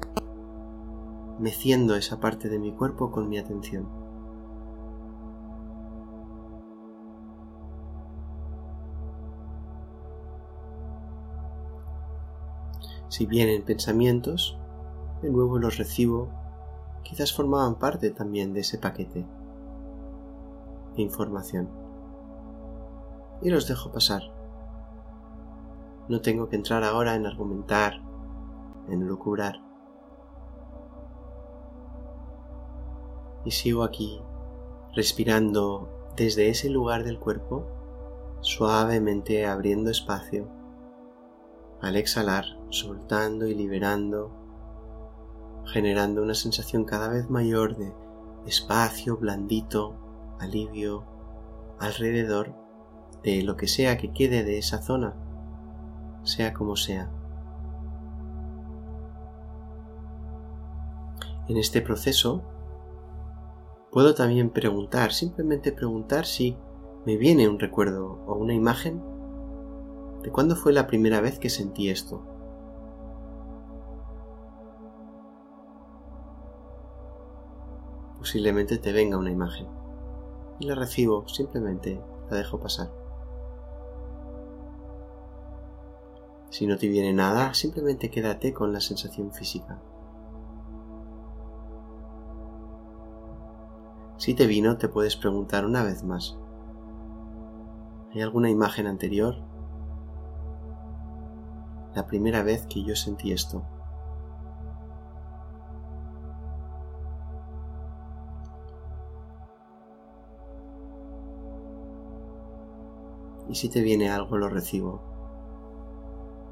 meciendo 1.41 1.95
esa 1.95 2.19
parte 2.19 2.49
de 2.49 2.59
mi 2.59 2.71
cuerpo 2.71 3.11
con 3.11 3.27
mi 3.27 3.39
atención. 3.39 3.89
Si 13.09 13.25
vienen 13.25 13.63
pensamientos, 13.63 14.57
de 15.21 15.31
nuevo 15.31 15.57
los 15.57 15.77
recibo, 15.77 16.29
quizás 17.03 17.33
formaban 17.33 17.75
parte 17.75 18.11
también 18.11 18.53
de 18.53 18.61
ese 18.61 18.77
paquete 18.77 19.25
de 20.95 21.01
información. 21.01 21.69
Y 23.41 23.49
los 23.49 23.67
dejo 23.67 23.91
pasar. 23.91 24.21
No 26.07 26.21
tengo 26.21 26.49
que 26.49 26.55
entrar 26.55 26.83
ahora 26.83 27.15
en 27.15 27.25
argumentar, 27.25 28.01
en 28.87 29.07
lucurar. 29.07 29.70
Y 33.45 33.51
sigo 33.51 33.83
aquí 33.83 34.21
respirando 34.93 35.89
desde 36.15 36.49
ese 36.49 36.69
lugar 36.69 37.03
del 37.03 37.19
cuerpo, 37.19 37.65
suavemente 38.41 39.45
abriendo 39.45 39.89
espacio. 39.89 40.47
Al 41.81 41.95
exhalar, 41.95 42.45
soltando 42.69 43.47
y 43.47 43.55
liberando, 43.55 44.31
generando 45.65 46.21
una 46.21 46.35
sensación 46.35 46.83
cada 46.83 47.07
vez 47.07 47.29
mayor 47.29 47.77
de 47.77 47.93
espacio, 48.45 49.17
blandito, 49.17 49.95
alivio, 50.39 51.05
alrededor 51.79 52.53
de 53.23 53.43
lo 53.43 53.55
que 53.55 53.67
sea 53.67 53.97
que 53.97 54.11
quede 54.11 54.43
de 54.43 54.57
esa 54.57 54.81
zona, 54.81 55.15
sea 56.23 56.53
como 56.53 56.75
sea. 56.75 57.09
En 61.47 61.57
este 61.57 61.81
proceso 61.81 62.43
Puedo 63.91 64.15
también 64.15 64.51
preguntar, 64.51 65.11
simplemente 65.11 65.73
preguntar 65.73 66.25
si 66.25 66.55
me 67.05 67.17
viene 67.17 67.49
un 67.49 67.59
recuerdo 67.59 68.23
o 68.25 68.35
una 68.35 68.53
imagen 68.53 69.03
de 70.23 70.31
cuándo 70.31 70.55
fue 70.55 70.71
la 70.71 70.87
primera 70.87 71.19
vez 71.19 71.39
que 71.39 71.49
sentí 71.49 71.89
esto. 71.89 72.23
Posiblemente 78.17 78.77
te 78.77 78.93
venga 78.93 79.17
una 79.17 79.31
imagen 79.31 79.67
y 80.59 80.67
la 80.67 80.75
recibo, 80.75 81.27
simplemente 81.27 82.01
la 82.29 82.37
dejo 82.37 82.61
pasar. 82.61 82.89
Si 86.49 86.65
no 86.65 86.77
te 86.77 86.87
viene 86.87 87.11
nada, 87.11 87.53
simplemente 87.53 88.09
quédate 88.09 88.53
con 88.53 88.71
la 88.71 88.79
sensación 88.79 89.33
física. 89.33 89.81
Si 94.21 94.35
te 94.35 94.45
vino, 94.45 94.77
te 94.77 94.87
puedes 94.87 95.15
preguntar 95.15 95.65
una 95.65 95.81
vez 95.81 96.03
más. 96.03 96.37
¿Hay 98.13 98.21
alguna 98.21 98.51
imagen 98.51 98.85
anterior? 98.85 99.37
La 101.95 102.05
primera 102.05 102.43
vez 102.43 102.67
que 102.67 102.83
yo 102.83 102.95
sentí 102.95 103.31
esto. 103.31 103.63
Y 113.49 113.55
si 113.55 113.69
te 113.69 113.81
viene 113.81 114.11
algo, 114.11 114.37
lo 114.37 114.49
recibo. 114.49 115.01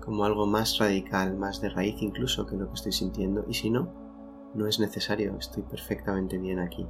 Como 0.03 0.23
algo 0.23 0.47
más 0.47 0.79
radical, 0.79 1.37
más 1.37 1.61
de 1.61 1.69
raíz 1.69 2.01
incluso 2.01 2.47
que 2.47 2.55
lo 2.55 2.67
que 2.69 2.73
estoy 2.73 2.93
sintiendo. 2.93 3.45
Y 3.47 3.53
si 3.53 3.69
no, 3.69 3.89
no 4.55 4.65
es 4.65 4.79
necesario, 4.79 5.37
estoy 5.37 5.61
perfectamente 5.61 6.39
bien 6.39 6.57
aquí. 6.57 6.87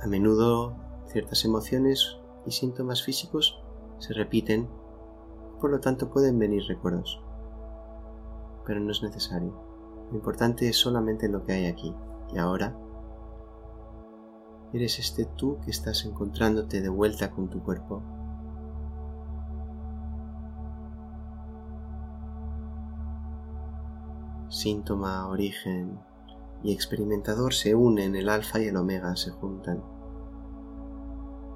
A 0.00 0.06
menudo 0.06 0.76
ciertas 1.06 1.44
emociones 1.44 2.18
y 2.46 2.52
síntomas 2.52 3.02
físicos 3.02 3.60
se 3.98 4.14
repiten, 4.14 4.68
por 5.60 5.70
lo 5.70 5.80
tanto 5.80 6.08
pueden 6.10 6.38
venir 6.38 6.62
recuerdos. 6.68 7.20
Pero 8.64 8.78
no 8.78 8.92
es 8.92 9.02
necesario. 9.02 9.52
Lo 10.10 10.16
importante 10.16 10.68
es 10.68 10.76
solamente 10.76 11.28
lo 11.28 11.44
que 11.44 11.52
hay 11.52 11.66
aquí. 11.66 11.94
Y 12.32 12.38
ahora 12.38 12.76
eres 14.72 14.98
este 14.98 15.24
tú 15.24 15.58
que 15.64 15.70
estás 15.70 16.04
encontrándote 16.04 16.80
de 16.80 16.88
vuelta 16.88 17.30
con 17.30 17.48
tu 17.48 17.60
cuerpo. 17.60 18.02
Síntoma, 24.48 25.28
origen, 25.28 25.98
y 26.62 26.72
experimentador 26.72 27.54
se 27.54 27.74
unen, 27.74 28.16
el 28.16 28.28
alfa 28.28 28.60
y 28.60 28.66
el 28.66 28.76
omega 28.76 29.14
se 29.16 29.30
juntan. 29.30 29.82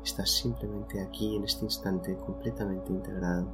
Estás 0.05 0.31
simplemente 0.31 1.01
aquí 1.01 1.37
en 1.37 1.45
este 1.45 1.65
instante 1.65 2.17
completamente 2.17 2.93
integrado, 2.93 3.47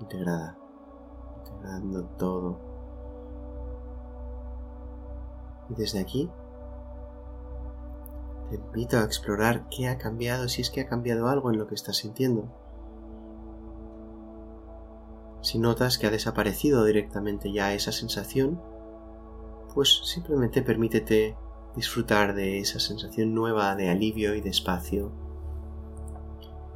integrada, 0.00 0.58
integrando 1.38 2.04
todo. 2.16 2.58
Y 5.68 5.74
desde 5.74 6.00
aquí 6.00 6.30
te 8.48 8.56
invito 8.56 8.98
a 8.98 9.04
explorar 9.04 9.68
qué 9.70 9.88
ha 9.88 9.98
cambiado, 9.98 10.48
si 10.48 10.62
es 10.62 10.70
que 10.70 10.80
ha 10.80 10.88
cambiado 10.88 11.28
algo 11.28 11.50
en 11.50 11.58
lo 11.58 11.66
que 11.66 11.74
estás 11.74 11.96
sintiendo. 11.96 12.44
Si 15.42 15.58
notas 15.58 15.98
que 15.98 16.06
ha 16.06 16.10
desaparecido 16.10 16.84
directamente 16.84 17.52
ya 17.52 17.72
esa 17.72 17.92
sensación, 17.92 18.60
pues 19.76 20.00
simplemente 20.04 20.62
permítete 20.62 21.36
disfrutar 21.74 22.34
de 22.34 22.60
esa 22.60 22.80
sensación 22.80 23.34
nueva 23.34 23.76
de 23.76 23.90
alivio 23.90 24.34
y 24.34 24.40
de 24.40 24.48
espacio. 24.48 25.12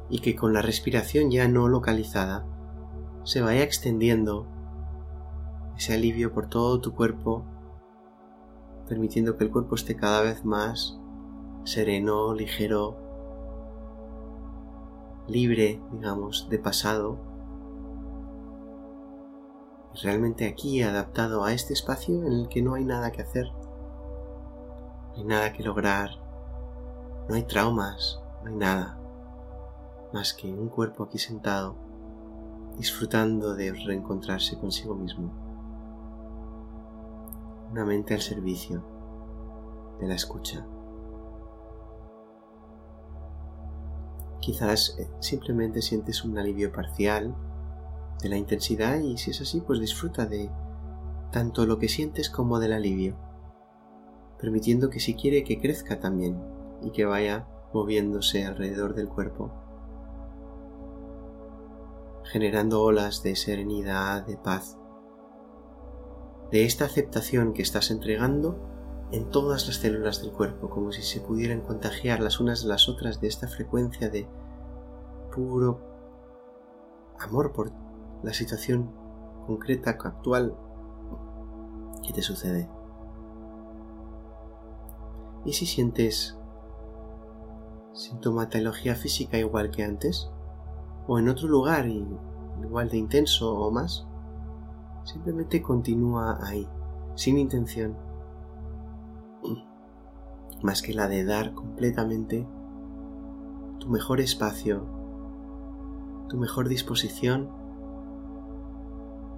Y 0.07 0.19
que 0.19 0.35
con 0.35 0.53
la 0.53 0.61
respiración 0.61 1.31
ya 1.31 1.47
no 1.47 1.67
localizada 1.67 2.45
se 3.23 3.41
vaya 3.41 3.63
extendiendo 3.63 4.45
ese 5.75 5.95
alivio 5.95 6.31
por 6.31 6.47
todo 6.47 6.79
tu 6.79 6.93
cuerpo, 6.93 7.43
permitiendo 8.87 9.35
que 9.35 9.45
el 9.45 9.49
cuerpo 9.49 9.73
esté 9.73 9.95
cada 9.95 10.21
vez 10.21 10.45
más 10.45 10.99
sereno, 11.63 12.35
ligero, 12.35 12.99
libre, 15.27 15.81
digamos, 15.91 16.49
de 16.51 16.59
pasado 16.59 17.30
realmente 20.01 20.47
aquí 20.47 20.81
adaptado 20.81 21.43
a 21.43 21.53
este 21.53 21.73
espacio 21.73 22.15
en 22.25 22.33
el 22.33 22.49
que 22.49 22.61
no 22.61 22.75
hay 22.75 22.85
nada 22.85 23.11
que 23.11 23.21
hacer, 23.21 23.51
no 23.51 25.17
hay 25.17 25.23
nada 25.25 25.53
que 25.53 25.63
lograr, 25.63 26.09
No 27.27 27.35
hay 27.35 27.43
traumas, 27.43 28.19
no 28.43 28.49
hay 28.49 28.55
nada, 28.55 28.97
más 30.11 30.33
que 30.33 30.51
un 30.51 30.69
cuerpo 30.69 31.03
aquí 31.03 31.17
sentado, 31.17 31.75
disfrutando 32.77 33.53
de 33.53 33.71
reencontrarse 33.71 34.57
consigo 34.57 34.95
mismo. 34.95 35.31
Una 37.71 37.85
mente 37.85 38.13
al 38.13 38.21
servicio 38.21 38.83
de 39.99 40.07
la 40.07 40.15
escucha. 40.15 40.65
Quizás 44.41 44.97
eh, 44.97 45.07
simplemente 45.19 45.81
sientes 45.81 46.25
un 46.25 46.37
alivio 46.37 46.71
parcial 46.71 47.33
de 48.21 48.29
la 48.29 48.37
intensidad 48.37 48.99
y 48.99 49.17
si 49.17 49.31
es 49.31 49.41
así, 49.41 49.61
pues 49.61 49.79
disfruta 49.79 50.25
de 50.25 50.49
tanto 51.31 51.65
lo 51.65 51.79
que 51.79 51.87
sientes 51.87 52.29
como 52.29 52.59
del 52.59 52.73
alivio, 52.73 53.17
permitiendo 54.39 54.89
que 54.89 54.99
si 54.99 55.15
quiere 55.15 55.43
que 55.43 55.59
crezca 55.59 55.99
también 55.99 56.41
y 56.81 56.91
que 56.91 57.05
vaya 57.05 57.47
moviéndose 57.73 58.45
alrededor 58.45 58.95
del 58.95 59.07
cuerpo, 59.07 59.51
generando 62.23 62.81
olas 62.81 63.23
de 63.23 63.35
serenidad, 63.35 64.25
de 64.25 64.37
paz, 64.37 64.77
de 66.51 66.65
esta 66.65 66.85
aceptación 66.85 67.53
que 67.53 67.61
estás 67.61 67.91
entregando 67.91 68.59
en 69.11 69.29
todas 69.29 69.67
las 69.67 69.77
células 69.77 70.21
del 70.21 70.31
cuerpo, 70.31 70.69
como 70.69 70.91
si 70.91 71.01
se 71.01 71.21
pudieran 71.21 71.61
contagiar 71.61 72.19
las 72.19 72.39
unas 72.39 72.63
de 72.63 72.69
las 72.69 72.87
otras 72.87 73.19
de 73.21 73.27
esta 73.27 73.47
frecuencia 73.47 74.09
de 74.09 74.27
puro 75.33 75.79
amor 77.19 77.53
por 77.53 77.71
la 78.23 78.33
situación 78.33 78.91
concreta 79.45 79.91
actual 79.91 80.55
que 82.05 82.13
te 82.13 82.21
sucede. 82.21 82.69
¿Y 85.45 85.53
si 85.53 85.65
sientes 85.65 86.37
sintomatología 87.93 88.95
física 88.95 89.37
igual 89.37 89.71
que 89.71 89.83
antes? 89.83 90.29
¿O 91.07 91.17
en 91.17 91.29
otro 91.29 91.47
lugar 91.47 91.87
igual 91.87 92.89
de 92.89 92.97
intenso 92.97 93.57
o 93.57 93.71
más? 93.71 94.05
Simplemente 95.03 95.61
continúa 95.61 96.39
ahí, 96.45 96.67
sin 97.15 97.39
intención 97.39 97.97
más 100.61 100.81
que 100.81 100.93
la 100.93 101.07
de 101.07 101.23
dar 101.23 101.53
completamente 101.53 102.47
tu 103.79 103.89
mejor 103.89 104.21
espacio, 104.21 104.85
tu 106.29 106.37
mejor 106.37 106.69
disposición 106.69 107.49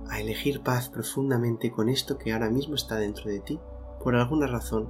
a 0.09 0.19
elegir 0.19 0.61
paz 0.61 0.89
profundamente 0.89 1.71
con 1.71 1.89
esto 1.89 2.17
que 2.17 2.33
ahora 2.33 2.49
mismo 2.49 2.75
está 2.75 2.95
dentro 2.95 3.29
de 3.29 3.39
ti, 3.39 3.59
por 4.03 4.15
alguna 4.15 4.47
razón, 4.47 4.89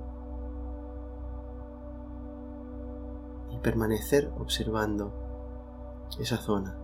y 3.51 3.57
permanecer 3.59 4.31
observando 4.37 5.13
esa 6.19 6.37
zona. 6.37 6.77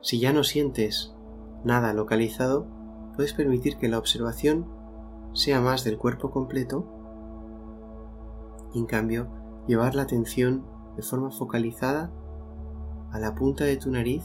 Si 0.00 0.18
ya 0.20 0.32
no 0.32 0.44
sientes 0.44 1.14
nada 1.64 1.92
localizado, 1.92 2.66
puedes 3.14 3.32
permitir 3.34 3.76
que 3.78 3.88
la 3.88 3.98
observación 3.98 4.66
sea 5.32 5.60
más 5.60 5.84
del 5.84 5.98
cuerpo 5.98 6.30
completo 6.30 6.84
en 8.74 8.86
cambio 8.86 9.28
llevar 9.66 9.94
la 9.94 10.02
atención 10.02 10.66
de 10.96 11.02
forma 11.02 11.30
focalizada 11.30 12.10
a 13.10 13.18
la 13.18 13.34
punta 13.34 13.64
de 13.64 13.76
tu 13.76 13.90
nariz 13.90 14.24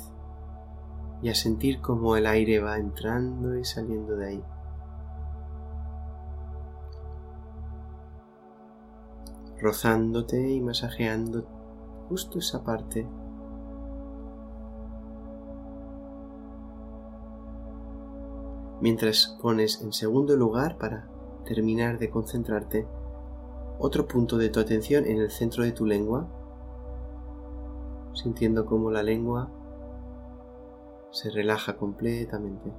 y 1.22 1.30
a 1.30 1.36
sentir 1.36 1.82
cómo 1.82 2.16
el 2.16 2.28
aire 2.28 2.60
va 2.60 2.78
entrando 2.78 3.58
y 3.58 3.66
saliendo 3.66 4.16
de 4.16 4.28
ahí. 4.28 4.44
rozándote 9.60 10.52
y 10.52 10.62
masajeando 10.62 11.46
justo 12.10 12.40
esa 12.40 12.64
parte. 12.64 13.08
Mientras 18.80 19.38
pones 19.42 19.82
en 19.82 19.92
segundo 19.92 20.36
lugar 20.36 20.78
para 20.78 21.10
terminar 21.46 21.98
de 21.98 22.10
concentrarte 22.10 22.88
otro 23.80 24.08
punto 24.08 24.38
de 24.38 24.50
tu 24.50 24.60
atención 24.60 25.06
en 25.06 25.18
el 25.18 25.32
centro 25.32 25.64
de 25.64 25.72
tu 25.72 25.86
lengua, 25.86 26.28
sintiendo 28.14 28.66
cómo 28.66 28.92
la 28.92 29.02
lengua 29.02 29.50
se 31.12 31.30
relaja 31.30 31.78
completamente. 31.78 32.72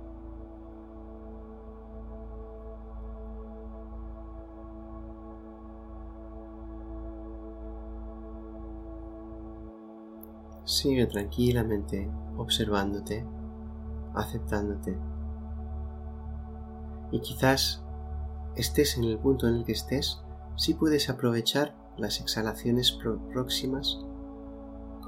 Sigue 10.65 11.07
tranquilamente 11.07 12.11
observándote, 12.37 13.25
aceptándote. 14.15 14.97
Y 17.11 17.21
quizás 17.21 17.83
estés 18.55 18.99
en 18.99 19.05
el 19.05 19.19
punto 19.19 19.49
en 19.49 19.57
el 19.57 19.65
que 19.65 19.73
estés, 19.73 20.21
si 20.57 20.75
puedes 20.75 21.09
aprovechar 21.09 21.75
las 21.97 22.21
exhalaciones 22.21 22.93
próximas 23.33 24.05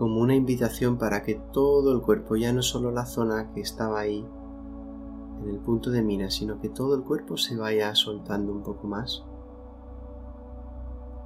como 0.00 0.22
una 0.22 0.34
invitación 0.34 0.96
para 0.96 1.22
que 1.22 1.34
todo 1.34 1.92
el 1.92 2.00
cuerpo, 2.00 2.34
ya 2.34 2.54
no 2.54 2.62
solo 2.62 2.90
la 2.90 3.04
zona 3.04 3.52
que 3.52 3.60
estaba 3.60 4.00
ahí 4.00 4.26
en 5.42 5.50
el 5.50 5.58
punto 5.58 5.90
de 5.90 6.00
mira, 6.00 6.30
sino 6.30 6.58
que 6.58 6.70
todo 6.70 6.94
el 6.94 7.02
cuerpo 7.02 7.36
se 7.36 7.54
vaya 7.54 7.94
soltando 7.94 8.50
un 8.50 8.62
poco 8.62 8.86
más. 8.86 9.22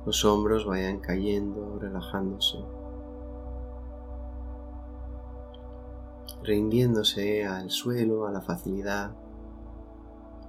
Los 0.05 0.25
hombros 0.25 0.67
vayan 0.67 0.99
cayendo, 0.99 1.79
relajándose, 1.79 2.59
rindiéndose 6.43 7.47
al 7.47 7.71
suelo, 7.71 8.27
a 8.27 8.33
la 8.33 8.41
facilidad, 8.41 9.13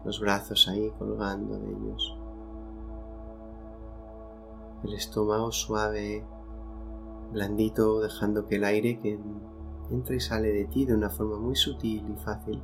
los 0.03 0.19
brazos 0.19 0.67
ahí 0.67 0.91
colgando 0.97 1.59
de 1.59 1.69
ellos 1.69 2.17
el 4.83 4.93
estómago 4.93 5.51
suave, 5.51 6.23
blandito, 7.31 8.01
dejando 8.01 8.45
que 8.45 8.55
el 8.55 8.63
aire 8.63 8.99
que 8.99 9.19
entra 9.91 10.15
y 10.15 10.19
sale 10.19 10.51
de 10.51 10.65
ti 10.65 10.85
de 10.85 10.95
una 10.95 11.09
forma 11.09 11.38
muy 11.38 11.55
sutil 11.55 12.05
y 12.09 12.15
fácil. 12.23 12.61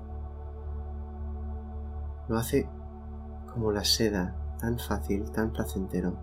Lo 2.28 2.38
hace 2.38 2.70
como 3.52 3.72
la 3.72 3.84
seda, 3.84 4.36
tan 4.60 4.80
fácil, 4.80 5.30
tan 5.32 5.52
placentero. 5.52 6.14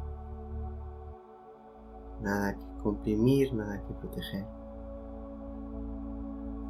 Nada 2.22 2.54
que 2.54 2.82
comprimir, 2.82 3.54
nada 3.54 3.82
que 3.82 3.94
proteger. 3.94 4.46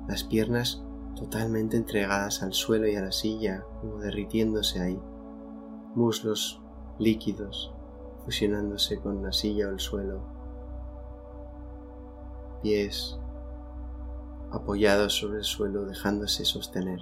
Las 0.09 0.25
piernas 0.25 0.83
totalmente 1.15 1.77
entregadas 1.77 2.43
al 2.43 2.53
suelo 2.53 2.87
y 2.87 2.97
a 2.97 3.03
la 3.03 3.13
silla, 3.13 3.65
como 3.81 3.99
derritiéndose 3.99 4.81
ahí. 4.81 5.01
Muslos 5.95 6.63
líquidos, 6.99 7.73
fusionándose 8.25 8.99
con 9.01 9.23
la 9.23 9.33
silla 9.33 9.69
o 9.69 9.71
el 9.71 9.81
suelo, 9.81 10.38
pies 12.63 13.19
apoyados 14.51 15.15
sobre 15.15 15.39
el 15.39 15.45
suelo 15.45 15.85
dejándose 15.85 16.45
sostener. 16.45 17.01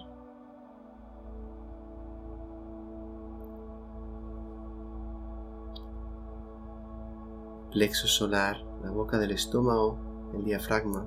Plexo 7.70 8.06
solar, 8.06 8.56
la 8.82 8.90
boca 8.90 9.18
del 9.18 9.32
estómago, 9.32 9.98
el 10.34 10.44
diafragma, 10.44 11.04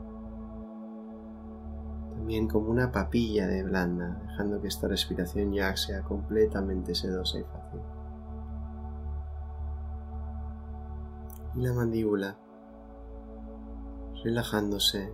también 2.12 2.48
como 2.48 2.70
una 2.70 2.92
papilla 2.92 3.48
de 3.48 3.64
blanda, 3.64 4.22
dejando 4.28 4.62
que 4.62 4.68
esta 4.68 4.88
respiración 4.88 5.52
ya 5.52 5.76
sea 5.76 6.04
completamente 6.04 6.94
sedosa 6.94 7.40
y 7.40 7.44
fácil. 7.44 7.82
y 11.56 11.62
la 11.62 11.74
mandíbula 11.74 12.36
relajándose, 14.24 15.14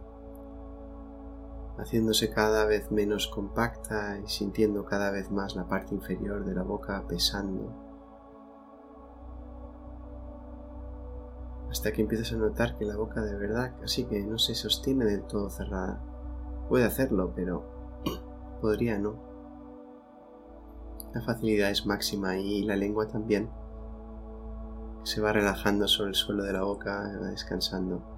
haciéndose 1.78 2.32
cada 2.32 2.66
vez 2.66 2.92
menos 2.92 3.28
compacta 3.28 4.20
y 4.20 4.28
sintiendo 4.28 4.86
cada 4.86 5.12
vez 5.12 5.32
más 5.32 5.56
la 5.56 5.68
parte 5.68 5.94
inferior 5.94 6.46
de 6.46 6.56
la 6.56 6.64
boca 6.64 7.04
pesando, 7.08 7.74
hasta 11.70 11.92
que 11.92 12.02
empiezas 12.02 12.32
a 12.32 12.38
notar 12.38 12.78
que 12.78 12.86
la 12.86 12.96
boca 12.96 13.22
de 13.22 13.36
verdad 13.36 13.76
casi 13.82 14.06
que 14.06 14.24
no 14.24 14.38
se 14.38 14.56
sostiene 14.56 15.04
del 15.06 15.24
todo 15.24 15.50
cerrada. 15.50 16.02
Puede 16.70 16.86
hacerlo, 16.86 17.34
pero 17.36 17.66
podría 18.62 18.98
no. 18.98 19.20
La 21.14 21.22
facilidad 21.22 21.70
es 21.72 21.86
máxima 21.86 22.38
y 22.38 22.64
la 22.64 22.76
lengua 22.76 23.08
también 23.08 23.50
se 25.04 25.22
va 25.22 25.32
relajando 25.32 25.88
sobre 25.88 26.10
el 26.10 26.16
suelo 26.16 26.44
de 26.44 26.54
la 26.54 26.64
boca, 26.64 27.04
descansando, 27.30 28.15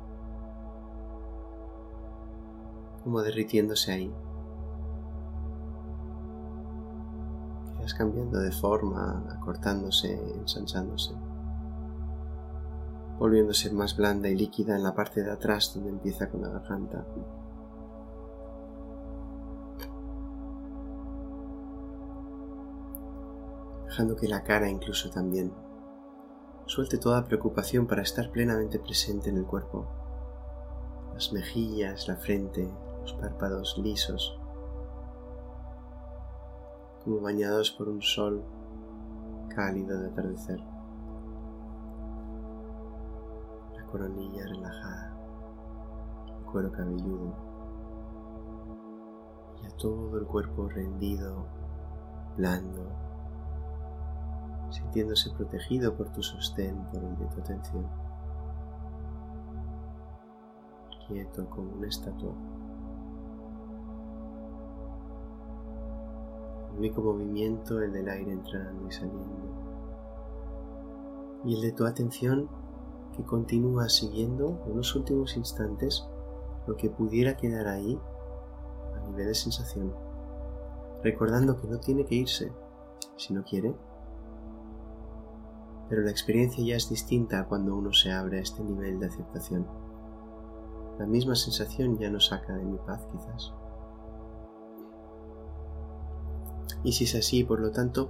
como 3.08 3.22
derritiéndose 3.22 3.94
ahí. 3.94 4.14
Quedas 7.78 7.94
cambiando 7.94 8.38
de 8.38 8.52
forma, 8.52 9.24
acortándose, 9.32 10.12
ensanchándose. 10.42 11.14
volviéndose 13.18 13.72
más 13.72 13.96
blanda 13.96 14.28
y 14.28 14.36
líquida 14.36 14.76
en 14.76 14.84
la 14.84 14.94
parte 14.94 15.24
de 15.24 15.32
atrás 15.32 15.72
donde 15.74 15.92
empieza 15.92 16.30
con 16.30 16.42
la 16.42 16.50
garganta. 16.50 17.08
Dejando 23.86 24.18
que 24.18 24.28
la 24.28 24.44
cara 24.44 24.70
incluso 24.70 25.10
también 25.10 25.54
suelte 26.66 26.98
toda 26.98 27.24
preocupación 27.24 27.88
para 27.88 28.02
estar 28.02 28.30
plenamente 28.32 28.80
presente 28.80 29.30
en 29.30 29.38
el 29.38 29.46
cuerpo. 29.46 29.88
Las 31.14 31.32
mejillas, 31.32 32.10
la 32.10 32.18
frente, 32.18 32.70
los 33.08 33.22
párpados 33.22 33.78
lisos, 33.78 34.38
como 37.04 37.22
bañados 37.22 37.72
por 37.72 37.88
un 37.88 38.02
sol 38.02 38.44
cálido 39.56 39.98
de 40.02 40.10
atardecer. 40.10 40.60
La 43.76 43.86
coronilla 43.86 44.46
relajada, 44.46 45.18
el 46.38 46.46
cuero 46.52 46.72
cabelludo 46.72 47.34
y 49.62 49.66
a 49.66 49.70
todo 49.78 50.18
el 50.18 50.26
cuerpo 50.26 50.68
rendido, 50.68 51.46
blando, 52.36 52.90
sintiéndose 54.70 55.32
protegido 55.32 55.96
por 55.96 56.10
tu 56.10 56.22
sostén, 56.22 56.76
por 56.92 57.02
el 57.02 57.18
de 57.18 57.26
tu 57.28 57.40
atención, 57.40 57.88
quieto 61.08 61.50
como 61.50 61.72
una 61.72 61.88
estatua. 61.88 62.34
Único 66.78 67.02
movimiento 67.02 67.82
el 67.82 67.92
del 67.92 68.10
aire 68.10 68.32
entrando 68.32 68.88
y 68.88 68.92
saliendo. 68.92 69.68
Y 71.46 71.56
el 71.56 71.62
de 71.62 71.72
tu 71.72 71.86
atención 71.86 72.50
que 73.16 73.24
continúa 73.24 73.90
siguiendo 73.90 74.64
en 74.68 74.78
los 74.78 74.96
últimos 74.96 75.36
instantes 75.38 76.08
lo 76.68 76.76
que 76.76 76.90
pudiera 76.90 77.38
quedar 77.38 77.68
ahí 77.68 78.00
a 78.96 79.08
nivel 79.08 79.28
de 79.28 79.36
sensación, 79.36 79.94
recordando 81.04 81.60
que 81.60 81.68
no 81.68 81.80
tiene 81.80 82.06
que 82.06 82.16
irse 82.16 82.52
si 83.16 83.34
no 83.34 83.44
quiere. 83.44 83.76
Pero 85.90 86.02
la 86.02 86.12
experiencia 86.12 86.64
ya 86.64 86.76
es 86.76 86.90
distinta 86.90 87.48
cuando 87.48 87.76
uno 87.76 87.94
se 87.94 88.12
abre 88.12 88.40
a 88.40 88.42
este 88.42 88.64
nivel 88.64 89.00
de 89.00 89.08
aceptación. 89.08 89.66
La 91.00 91.06
misma 91.06 91.36
sensación 91.36 91.98
ya 91.98 92.10
no 92.10 92.20
saca 92.20 92.54
de 92.54 92.66
mi 92.66 92.78
paz 92.78 93.08
quizás. 93.12 93.54
Y 96.84 96.94
si 96.94 97.06
es 97.06 97.16
así, 97.16 97.44
por 97.44 97.60
lo 97.60 97.72
tanto, 97.72 98.10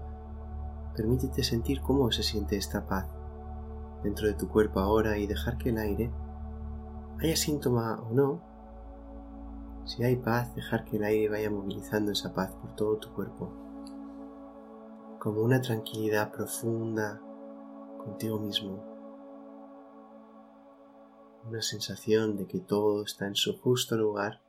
permítete 0.95 1.43
sentir 1.43 1.81
cómo 1.81 2.11
se 2.11 2.23
siente 2.23 2.57
esta 2.57 2.87
paz 2.87 3.07
dentro 4.03 4.27
de 4.27 4.33
tu 4.33 4.47
cuerpo 4.47 4.79
ahora 4.79 5.17
y 5.17 5.27
dejar 5.27 5.57
que 5.57 5.69
el 5.69 5.77
aire, 5.77 6.11
haya 7.19 7.35
síntoma 7.35 7.99
o 8.01 8.13
no, 8.13 8.41
si 9.85 10.03
hay 10.03 10.17
paz, 10.17 10.53
dejar 10.55 10.85
que 10.85 10.97
el 10.97 11.03
aire 11.03 11.29
vaya 11.29 11.49
movilizando 11.49 12.11
esa 12.11 12.33
paz 12.33 12.51
por 12.61 12.75
todo 12.75 12.97
tu 12.97 13.09
cuerpo, 13.13 13.49
como 15.19 15.41
una 15.41 15.61
tranquilidad 15.61 16.31
profunda 16.31 17.21
contigo 17.97 18.39
mismo, 18.39 18.83
una 21.47 21.61
sensación 21.61 22.37
de 22.37 22.45
que 22.45 22.59
todo 22.59 23.03
está 23.03 23.27
en 23.27 23.35
su 23.35 23.57
justo 23.57 23.95
lugar 23.95 24.41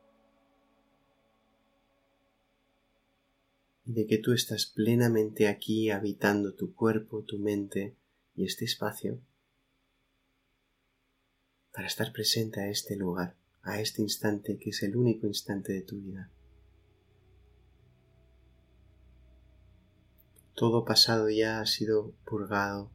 de 3.89 4.05
que 4.05 4.19
tú 4.19 4.33
estás 4.33 4.67
plenamente 4.67 5.47
aquí 5.47 5.89
habitando 5.89 6.53
tu 6.53 6.75
cuerpo, 6.75 7.23
tu 7.23 7.39
mente 7.39 7.97
y 8.35 8.45
este 8.45 8.63
espacio 8.63 9.19
para 11.73 11.87
estar 11.87 12.13
presente 12.13 12.61
a 12.61 12.69
este 12.69 12.95
lugar, 12.95 13.35
a 13.63 13.81
este 13.81 14.03
instante 14.03 14.59
que 14.59 14.69
es 14.69 14.83
el 14.83 14.95
único 14.95 15.25
instante 15.25 15.73
de 15.73 15.81
tu 15.81 15.99
vida. 16.01 16.31
Todo 20.53 20.85
pasado 20.85 21.27
ya 21.31 21.59
ha 21.59 21.65
sido 21.65 22.13
purgado, 22.25 22.91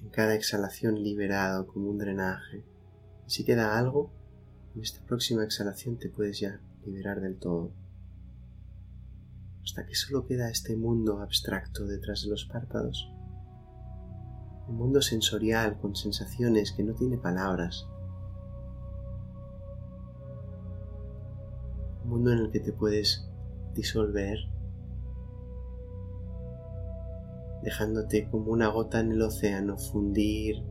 en 0.00 0.08
cada 0.08 0.34
exhalación 0.34 1.02
liberado 1.02 1.66
como 1.66 1.90
un 1.90 1.98
drenaje. 1.98 2.64
Si 3.26 3.44
queda 3.44 3.78
algo, 3.78 4.10
en 4.74 4.80
esta 4.80 5.04
próxima 5.04 5.44
exhalación 5.44 5.98
te 5.98 6.08
puedes 6.08 6.40
ya 6.40 6.62
liberar 6.84 7.20
del 7.20 7.38
todo, 7.38 7.72
hasta 9.62 9.86
que 9.86 9.94
solo 9.94 10.26
queda 10.26 10.50
este 10.50 10.76
mundo 10.76 11.20
abstracto 11.20 11.86
detrás 11.86 12.22
de 12.22 12.30
los 12.30 12.44
párpados, 12.44 13.10
un 14.68 14.76
mundo 14.76 15.02
sensorial 15.02 15.78
con 15.78 15.96
sensaciones 15.96 16.72
que 16.72 16.84
no 16.84 16.94
tiene 16.94 17.18
palabras, 17.18 17.86
un 22.04 22.10
mundo 22.10 22.32
en 22.32 22.38
el 22.38 22.50
que 22.50 22.60
te 22.60 22.72
puedes 22.72 23.28
disolver, 23.74 24.38
dejándote 27.62 28.28
como 28.30 28.52
una 28.52 28.68
gota 28.68 29.00
en 29.00 29.12
el 29.12 29.22
océano 29.22 29.78
fundir 29.78 30.62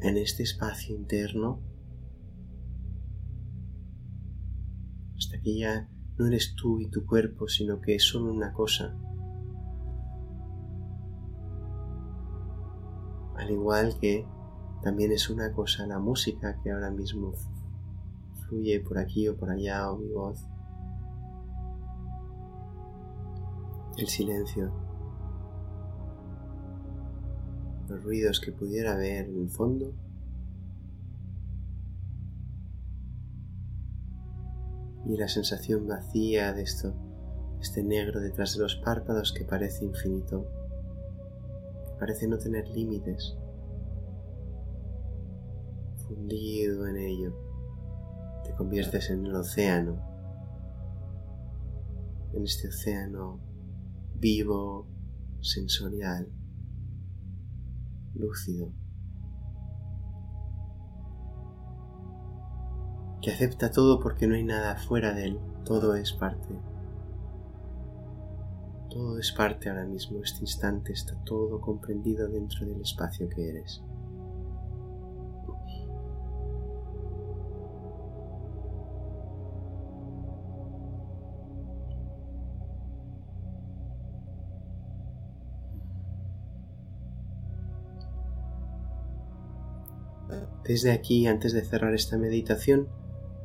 en 0.00 0.16
este 0.16 0.44
espacio 0.44 0.94
interno 0.94 1.60
que 5.42 5.58
ya 5.58 5.88
no 6.18 6.26
eres 6.26 6.54
tú 6.54 6.80
y 6.80 6.88
tu 6.88 7.06
cuerpo, 7.06 7.48
sino 7.48 7.80
que 7.80 7.96
es 7.96 8.04
solo 8.04 8.32
una 8.32 8.52
cosa. 8.52 8.94
Al 13.36 13.50
igual 13.50 13.98
que 14.00 14.26
también 14.82 15.12
es 15.12 15.30
una 15.30 15.52
cosa 15.52 15.86
la 15.86 15.98
música 15.98 16.60
que 16.62 16.70
ahora 16.70 16.90
mismo 16.90 17.32
fluye 18.46 18.80
por 18.80 18.98
aquí 18.98 19.28
o 19.28 19.36
por 19.36 19.50
allá 19.50 19.90
o 19.90 19.98
mi 19.98 20.08
voz. 20.08 20.46
El 23.96 24.06
silencio. 24.06 24.72
Los 27.88 28.02
ruidos 28.02 28.40
que 28.40 28.52
pudiera 28.52 28.92
haber 28.94 29.28
en 29.28 29.42
el 29.42 29.50
fondo 29.50 29.92
y 35.06 35.16
la 35.16 35.28
sensación 35.28 35.86
vacía 35.86 36.52
de 36.52 36.62
esto, 36.62 36.94
este 37.60 37.82
negro 37.82 38.20
detrás 38.20 38.54
de 38.54 38.62
los 38.62 38.76
párpados 38.76 39.32
que 39.32 39.44
parece 39.44 39.84
infinito, 39.84 40.46
que 41.86 41.92
parece 41.98 42.28
no 42.28 42.38
tener 42.38 42.68
límites, 42.68 43.36
fundido 46.06 46.86
en 46.86 46.96
ello, 46.96 47.34
te 48.44 48.54
conviertes 48.54 49.10
en 49.10 49.26
el 49.26 49.34
océano, 49.34 50.00
en 52.32 52.44
este 52.44 52.68
océano 52.68 53.40
vivo, 54.14 54.86
sensorial, 55.40 56.28
lúcido. 58.14 58.72
Que 63.22 63.30
acepta 63.30 63.70
todo 63.70 64.00
porque 64.00 64.26
no 64.26 64.34
hay 64.34 64.42
nada 64.42 64.74
fuera 64.74 65.14
de 65.14 65.26
él, 65.26 65.38
todo 65.64 65.94
es 65.94 66.12
parte. 66.12 66.48
Todo 68.90 69.18
es 69.18 69.30
parte 69.32 69.70
ahora 69.70 69.86
mismo, 69.86 70.20
este 70.22 70.40
instante 70.40 70.92
está 70.92 71.14
todo 71.24 71.60
comprendido 71.60 72.28
dentro 72.28 72.66
del 72.66 72.82
espacio 72.82 73.28
que 73.28 73.48
eres. 73.48 73.80
Desde 90.64 90.92
aquí, 90.92 91.26
antes 91.26 91.52
de 91.52 91.62
cerrar 91.62 91.92
esta 91.92 92.16
meditación, 92.16 92.88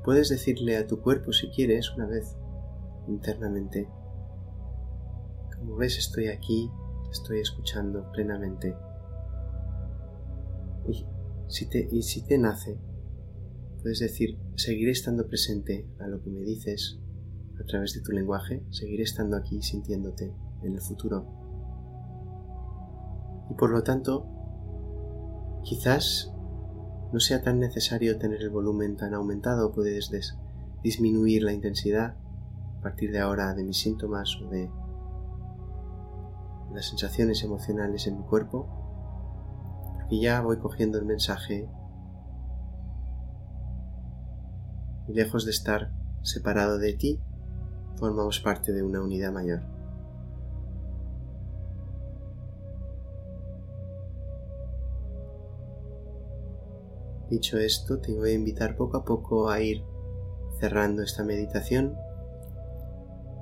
Puedes 0.08 0.30
decirle 0.30 0.78
a 0.78 0.88
tu 0.88 1.02
cuerpo 1.02 1.34
si 1.34 1.50
quieres 1.50 1.92
una 1.92 2.06
vez 2.06 2.38
internamente, 3.10 3.90
como 5.54 5.76
ves 5.76 5.98
estoy 5.98 6.28
aquí, 6.28 6.72
estoy 7.12 7.42
escuchando 7.42 8.10
plenamente. 8.14 8.74
Y 10.88 11.06
si 11.50 11.68
te, 11.68 11.90
y 11.92 12.04
si 12.04 12.22
te 12.26 12.38
nace, 12.38 12.80
puedes 13.82 14.00
decir, 14.00 14.40
seguiré 14.56 14.92
estando 14.92 15.28
presente 15.28 15.86
a 16.00 16.08
lo 16.08 16.24
que 16.24 16.30
me 16.30 16.40
dices 16.40 17.02
a 17.60 17.66
través 17.66 17.94
de 17.94 18.00
tu 18.00 18.14
lenguaje, 18.14 18.64
seguiré 18.70 19.04
estando 19.04 19.36
aquí 19.36 19.62
sintiéndote 19.62 20.34
en 20.64 20.74
el 20.74 20.80
futuro. 20.80 21.28
Y 23.50 23.56
por 23.56 23.72
lo 23.72 23.84
tanto, 23.84 24.26
quizás 25.66 26.32
no 27.12 27.20
sea 27.20 27.42
tan 27.42 27.60
necesario 27.60 28.18
tener 28.18 28.42
el 28.42 28.50
volumen 28.50 28.98
tan 28.98 29.14
aumentado, 29.14 29.72
puedes 29.72 30.12
disminuir 30.84 31.44
la 31.44 31.54
intensidad 31.54 32.16
a 32.80 32.82
partir 32.82 33.12
de 33.12 33.20
ahora 33.20 33.54
de 33.54 33.64
mis 33.64 33.78
síntomas 33.78 34.38
o 34.42 34.50
de 34.50 34.70
las 36.74 36.86
sensaciones 36.86 37.44
emocionales 37.44 38.08
en 38.08 38.18
mi 38.18 38.24
cuerpo 38.24 38.78
Aquí 40.08 40.22
ya 40.22 40.40
voy 40.40 40.56
cogiendo 40.56 40.98
el 41.00 41.04
mensaje 41.04 41.68
y 45.10 45.14
lejos 45.14 45.44
de 45.44 45.52
estar 45.52 45.92
separado 46.22 46.78
de 46.78 46.94
ti, 46.94 47.20
formamos 47.98 48.40
parte 48.40 48.72
de 48.72 48.84
una 48.84 49.02
unidad 49.02 49.34
mayor. 49.34 49.77
Dicho 57.30 57.58
esto, 57.58 58.00
te 58.00 58.14
voy 58.14 58.32
a 58.32 58.34
invitar 58.36 58.78
poco 58.78 58.98
a 58.98 59.04
poco 59.04 59.50
a 59.50 59.62
ir 59.62 59.84
cerrando 60.60 61.04
esta 61.04 61.24
meditación 61.24 61.94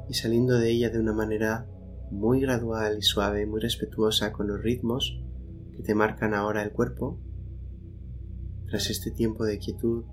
y 0.10 0.16
saliendo 0.16 0.58
de 0.58 0.72
ella 0.72 0.90
de 0.90 1.00
una 1.00 1.14
manera 1.14 1.68
muy 2.10 2.42
gradual 2.42 2.98
y 2.98 3.02
suave, 3.04 3.46
muy 3.46 3.62
respetuosa 3.62 4.32
con 4.32 4.48
los 4.48 4.62
ritmos 4.62 5.22
que 5.76 5.84
te 5.84 5.94
marcan 5.94 6.34
ahora 6.34 6.64
el 6.64 6.72
cuerpo, 6.72 7.20
tras 8.68 8.90
este 8.90 9.12
tiempo 9.12 9.46
de 9.46 9.60
quietud, 9.60 10.06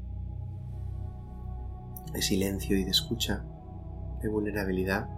de 2.13 2.21
silencio 2.21 2.77
y 2.77 2.85
de 2.85 2.91
escucha, 2.91 3.47
de 4.23 4.29
vulnerabilidad. 4.29 5.09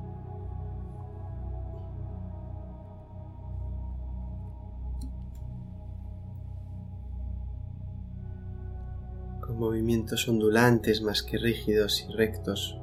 Movimientos 9.64 10.28
ondulantes 10.28 11.00
más 11.00 11.22
que 11.22 11.38
rígidos 11.38 12.06
y 12.06 12.12
rectos, 12.12 12.78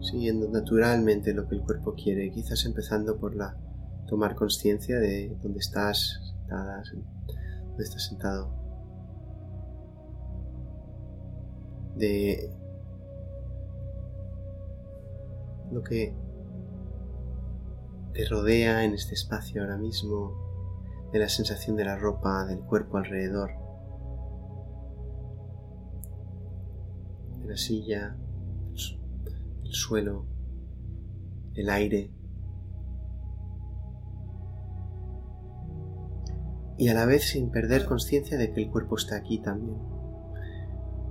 siguiendo 0.00 0.48
naturalmente 0.48 1.32
lo 1.32 1.46
que 1.48 1.54
el 1.54 1.62
cuerpo 1.62 1.94
quiere, 1.94 2.30
quizás 2.32 2.64
empezando 2.64 3.16
por 3.16 3.36
la 3.36 3.56
tomar 4.08 4.34
conciencia 4.34 4.98
de 4.98 5.36
dónde 5.42 5.60
estás 5.60 6.20
sentada, 6.28 6.82
dónde 7.68 7.84
estás 7.84 8.04
sentado, 8.04 8.50
de 11.94 12.50
lo 15.70 15.82
que 15.82 16.14
te 18.12 18.24
rodea 18.24 18.84
en 18.84 18.94
este 18.94 19.14
espacio 19.14 19.62
ahora 19.62 19.76
mismo, 19.76 20.32
de 21.12 21.20
la 21.20 21.28
sensación 21.28 21.76
de 21.76 21.84
la 21.84 21.96
ropa, 21.96 22.44
del 22.44 22.60
cuerpo 22.60 22.96
alrededor, 22.96 23.65
la 27.46 27.56
silla, 27.56 28.16
el 29.64 29.72
suelo, 29.72 30.24
el 31.54 31.70
aire. 31.70 32.10
Y 36.78 36.88
a 36.88 36.94
la 36.94 37.06
vez 37.06 37.24
sin 37.24 37.50
perder 37.50 37.86
conciencia 37.86 38.36
de 38.36 38.52
que 38.52 38.62
el 38.62 38.70
cuerpo 38.70 38.96
está 38.96 39.16
aquí 39.16 39.38
también, 39.38 39.78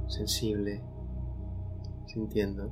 sensible, 0.08 0.84
sintiendo. 2.06 2.71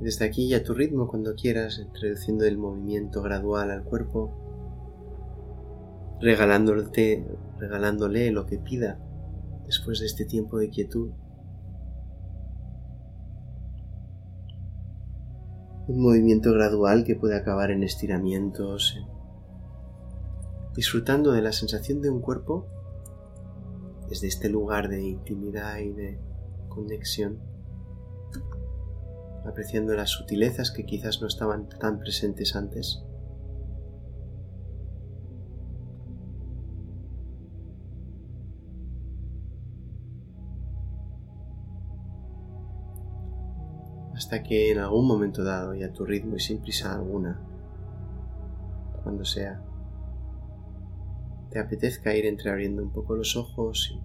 Desde 0.00 0.24
aquí 0.24 0.44
y 0.44 0.54
a 0.54 0.62
tu 0.62 0.74
ritmo 0.74 1.08
cuando 1.08 1.34
quieras, 1.34 1.78
introduciendo 1.78 2.44
el 2.44 2.56
movimiento 2.56 3.22
gradual 3.22 3.70
al 3.70 3.82
cuerpo, 3.82 4.30
regalándole, 6.20 7.26
regalándole 7.58 8.30
lo 8.30 8.46
que 8.46 8.58
pida 8.58 8.98
después 9.66 10.00
de 10.00 10.06
este 10.06 10.24
tiempo 10.24 10.58
de 10.58 10.70
quietud 10.70 11.10
un 15.88 16.00
movimiento 16.00 16.52
gradual 16.52 17.04
que 17.04 17.14
puede 17.14 17.36
acabar 17.36 17.70
en 17.70 17.84
estiramientos, 17.84 18.98
disfrutando 20.74 21.32
de 21.32 21.42
la 21.42 21.52
sensación 21.52 22.00
de 22.02 22.10
un 22.10 22.20
cuerpo 22.20 22.66
desde 24.08 24.26
este 24.26 24.48
lugar 24.48 24.88
de 24.88 25.02
intimidad 25.02 25.78
y 25.78 25.92
de 25.92 26.18
conexión, 26.68 27.38
apreciando 29.44 29.94
las 29.94 30.10
sutilezas 30.10 30.72
que 30.72 30.84
quizás 30.84 31.20
no 31.20 31.28
estaban 31.28 31.68
tan 31.68 32.00
presentes 32.00 32.56
antes. 32.56 33.04
Hasta 44.16 44.42
que 44.42 44.72
en 44.72 44.78
algún 44.78 45.06
momento 45.06 45.44
dado 45.44 45.74
y 45.74 45.82
a 45.82 45.92
tu 45.92 46.06
ritmo 46.06 46.36
y 46.36 46.40
sin 46.40 46.58
prisa 46.62 46.94
alguna, 46.94 47.38
cuando 49.02 49.26
sea, 49.26 49.60
te 51.50 51.58
apetezca 51.58 52.14
ir 52.14 52.24
entreabriendo 52.24 52.82
un 52.82 52.90
poco 52.90 53.14
los 53.14 53.36
ojos 53.36 53.92
y 53.94 54.00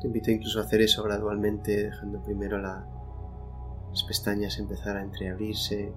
te 0.00 0.08
invito 0.08 0.32
incluso 0.32 0.58
a 0.58 0.64
hacer 0.64 0.80
eso 0.80 1.04
gradualmente, 1.04 1.84
dejando 1.84 2.24
primero 2.24 2.58
las 2.58 4.02
pestañas 4.02 4.58
empezar 4.58 4.96
a 4.96 5.02
entreabrirse, 5.02 5.92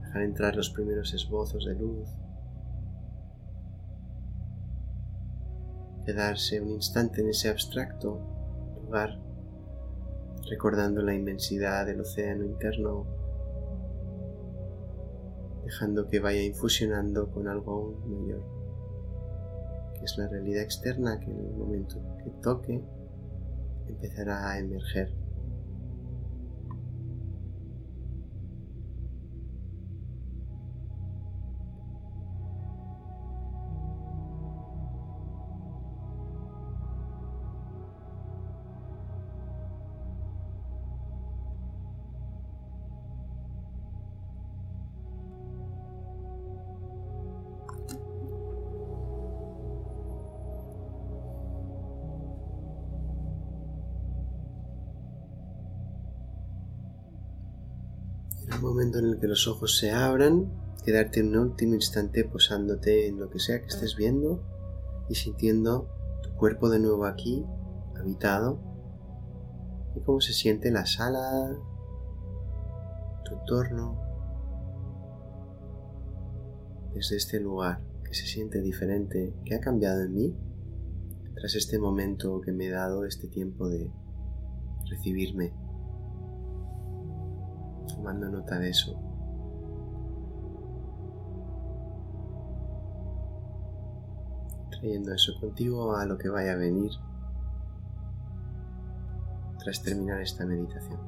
dejar 0.00 0.22
entrar 0.22 0.56
los 0.56 0.70
primeros 0.70 1.12
esbozos 1.12 1.66
de 1.66 1.74
luz, 1.74 2.08
quedarse 6.06 6.58
un 6.62 6.70
instante 6.70 7.20
en 7.20 7.28
ese 7.28 7.50
abstracto 7.50 8.18
lugar 8.82 9.25
recordando 10.48 11.02
la 11.02 11.14
inmensidad 11.14 11.86
del 11.86 12.00
océano 12.00 12.44
interno, 12.44 13.06
dejando 15.64 16.06
que 16.08 16.20
vaya 16.20 16.42
infusionando 16.42 17.30
con 17.30 17.48
algo 17.48 17.72
aún 17.72 18.22
mayor, 18.22 18.42
que 19.98 20.04
es 20.04 20.16
la 20.18 20.28
realidad 20.28 20.62
externa 20.62 21.18
que 21.18 21.30
en 21.30 21.38
el 21.38 21.52
momento 21.54 22.00
que 22.22 22.30
toque 22.42 22.82
empezará 23.88 24.50
a 24.50 24.58
emerger. 24.58 25.25
El 58.56 58.62
momento 58.62 58.98
en 58.98 59.06
el 59.06 59.20
que 59.20 59.26
los 59.26 59.46
ojos 59.48 59.76
se 59.76 59.90
abran, 59.92 60.50
quedarte 60.82 61.22
un 61.22 61.36
último 61.36 61.74
instante 61.74 62.24
posándote 62.24 63.06
en 63.06 63.18
lo 63.18 63.28
que 63.28 63.38
sea 63.38 63.60
que 63.60 63.66
estés 63.66 63.96
viendo 63.96 64.42
y 65.10 65.14
sintiendo 65.14 65.90
tu 66.22 66.34
cuerpo 66.36 66.70
de 66.70 66.78
nuevo 66.78 67.04
aquí, 67.04 67.44
habitado, 67.98 68.58
y 69.94 70.00
cómo 70.00 70.20
se 70.20 70.32
siente 70.32 70.70
la 70.70 70.86
sala, 70.86 71.54
tu 73.24 73.34
entorno, 73.34 74.00
desde 76.94 77.16
este 77.16 77.40
lugar 77.40 77.82
que 78.04 78.14
se 78.14 78.26
siente 78.26 78.62
diferente, 78.62 79.34
que 79.44 79.54
ha 79.54 79.60
cambiado 79.60 80.02
en 80.02 80.14
mí 80.14 80.36
tras 81.34 81.54
este 81.56 81.78
momento 81.78 82.40
que 82.40 82.52
me 82.52 82.66
he 82.66 82.70
dado, 82.70 83.04
este 83.04 83.28
tiempo 83.28 83.68
de 83.68 83.90
recibirme 84.88 85.52
tomando 88.06 88.28
nota 88.28 88.56
de 88.60 88.70
eso. 88.70 88.94
Trayendo 94.70 95.12
eso 95.12 95.32
contigo 95.40 95.96
a 95.96 96.06
lo 96.06 96.16
que 96.16 96.28
vaya 96.28 96.52
a 96.52 96.56
venir 96.56 96.92
tras 99.58 99.82
terminar 99.82 100.20
esta 100.20 100.46
meditación. 100.46 101.00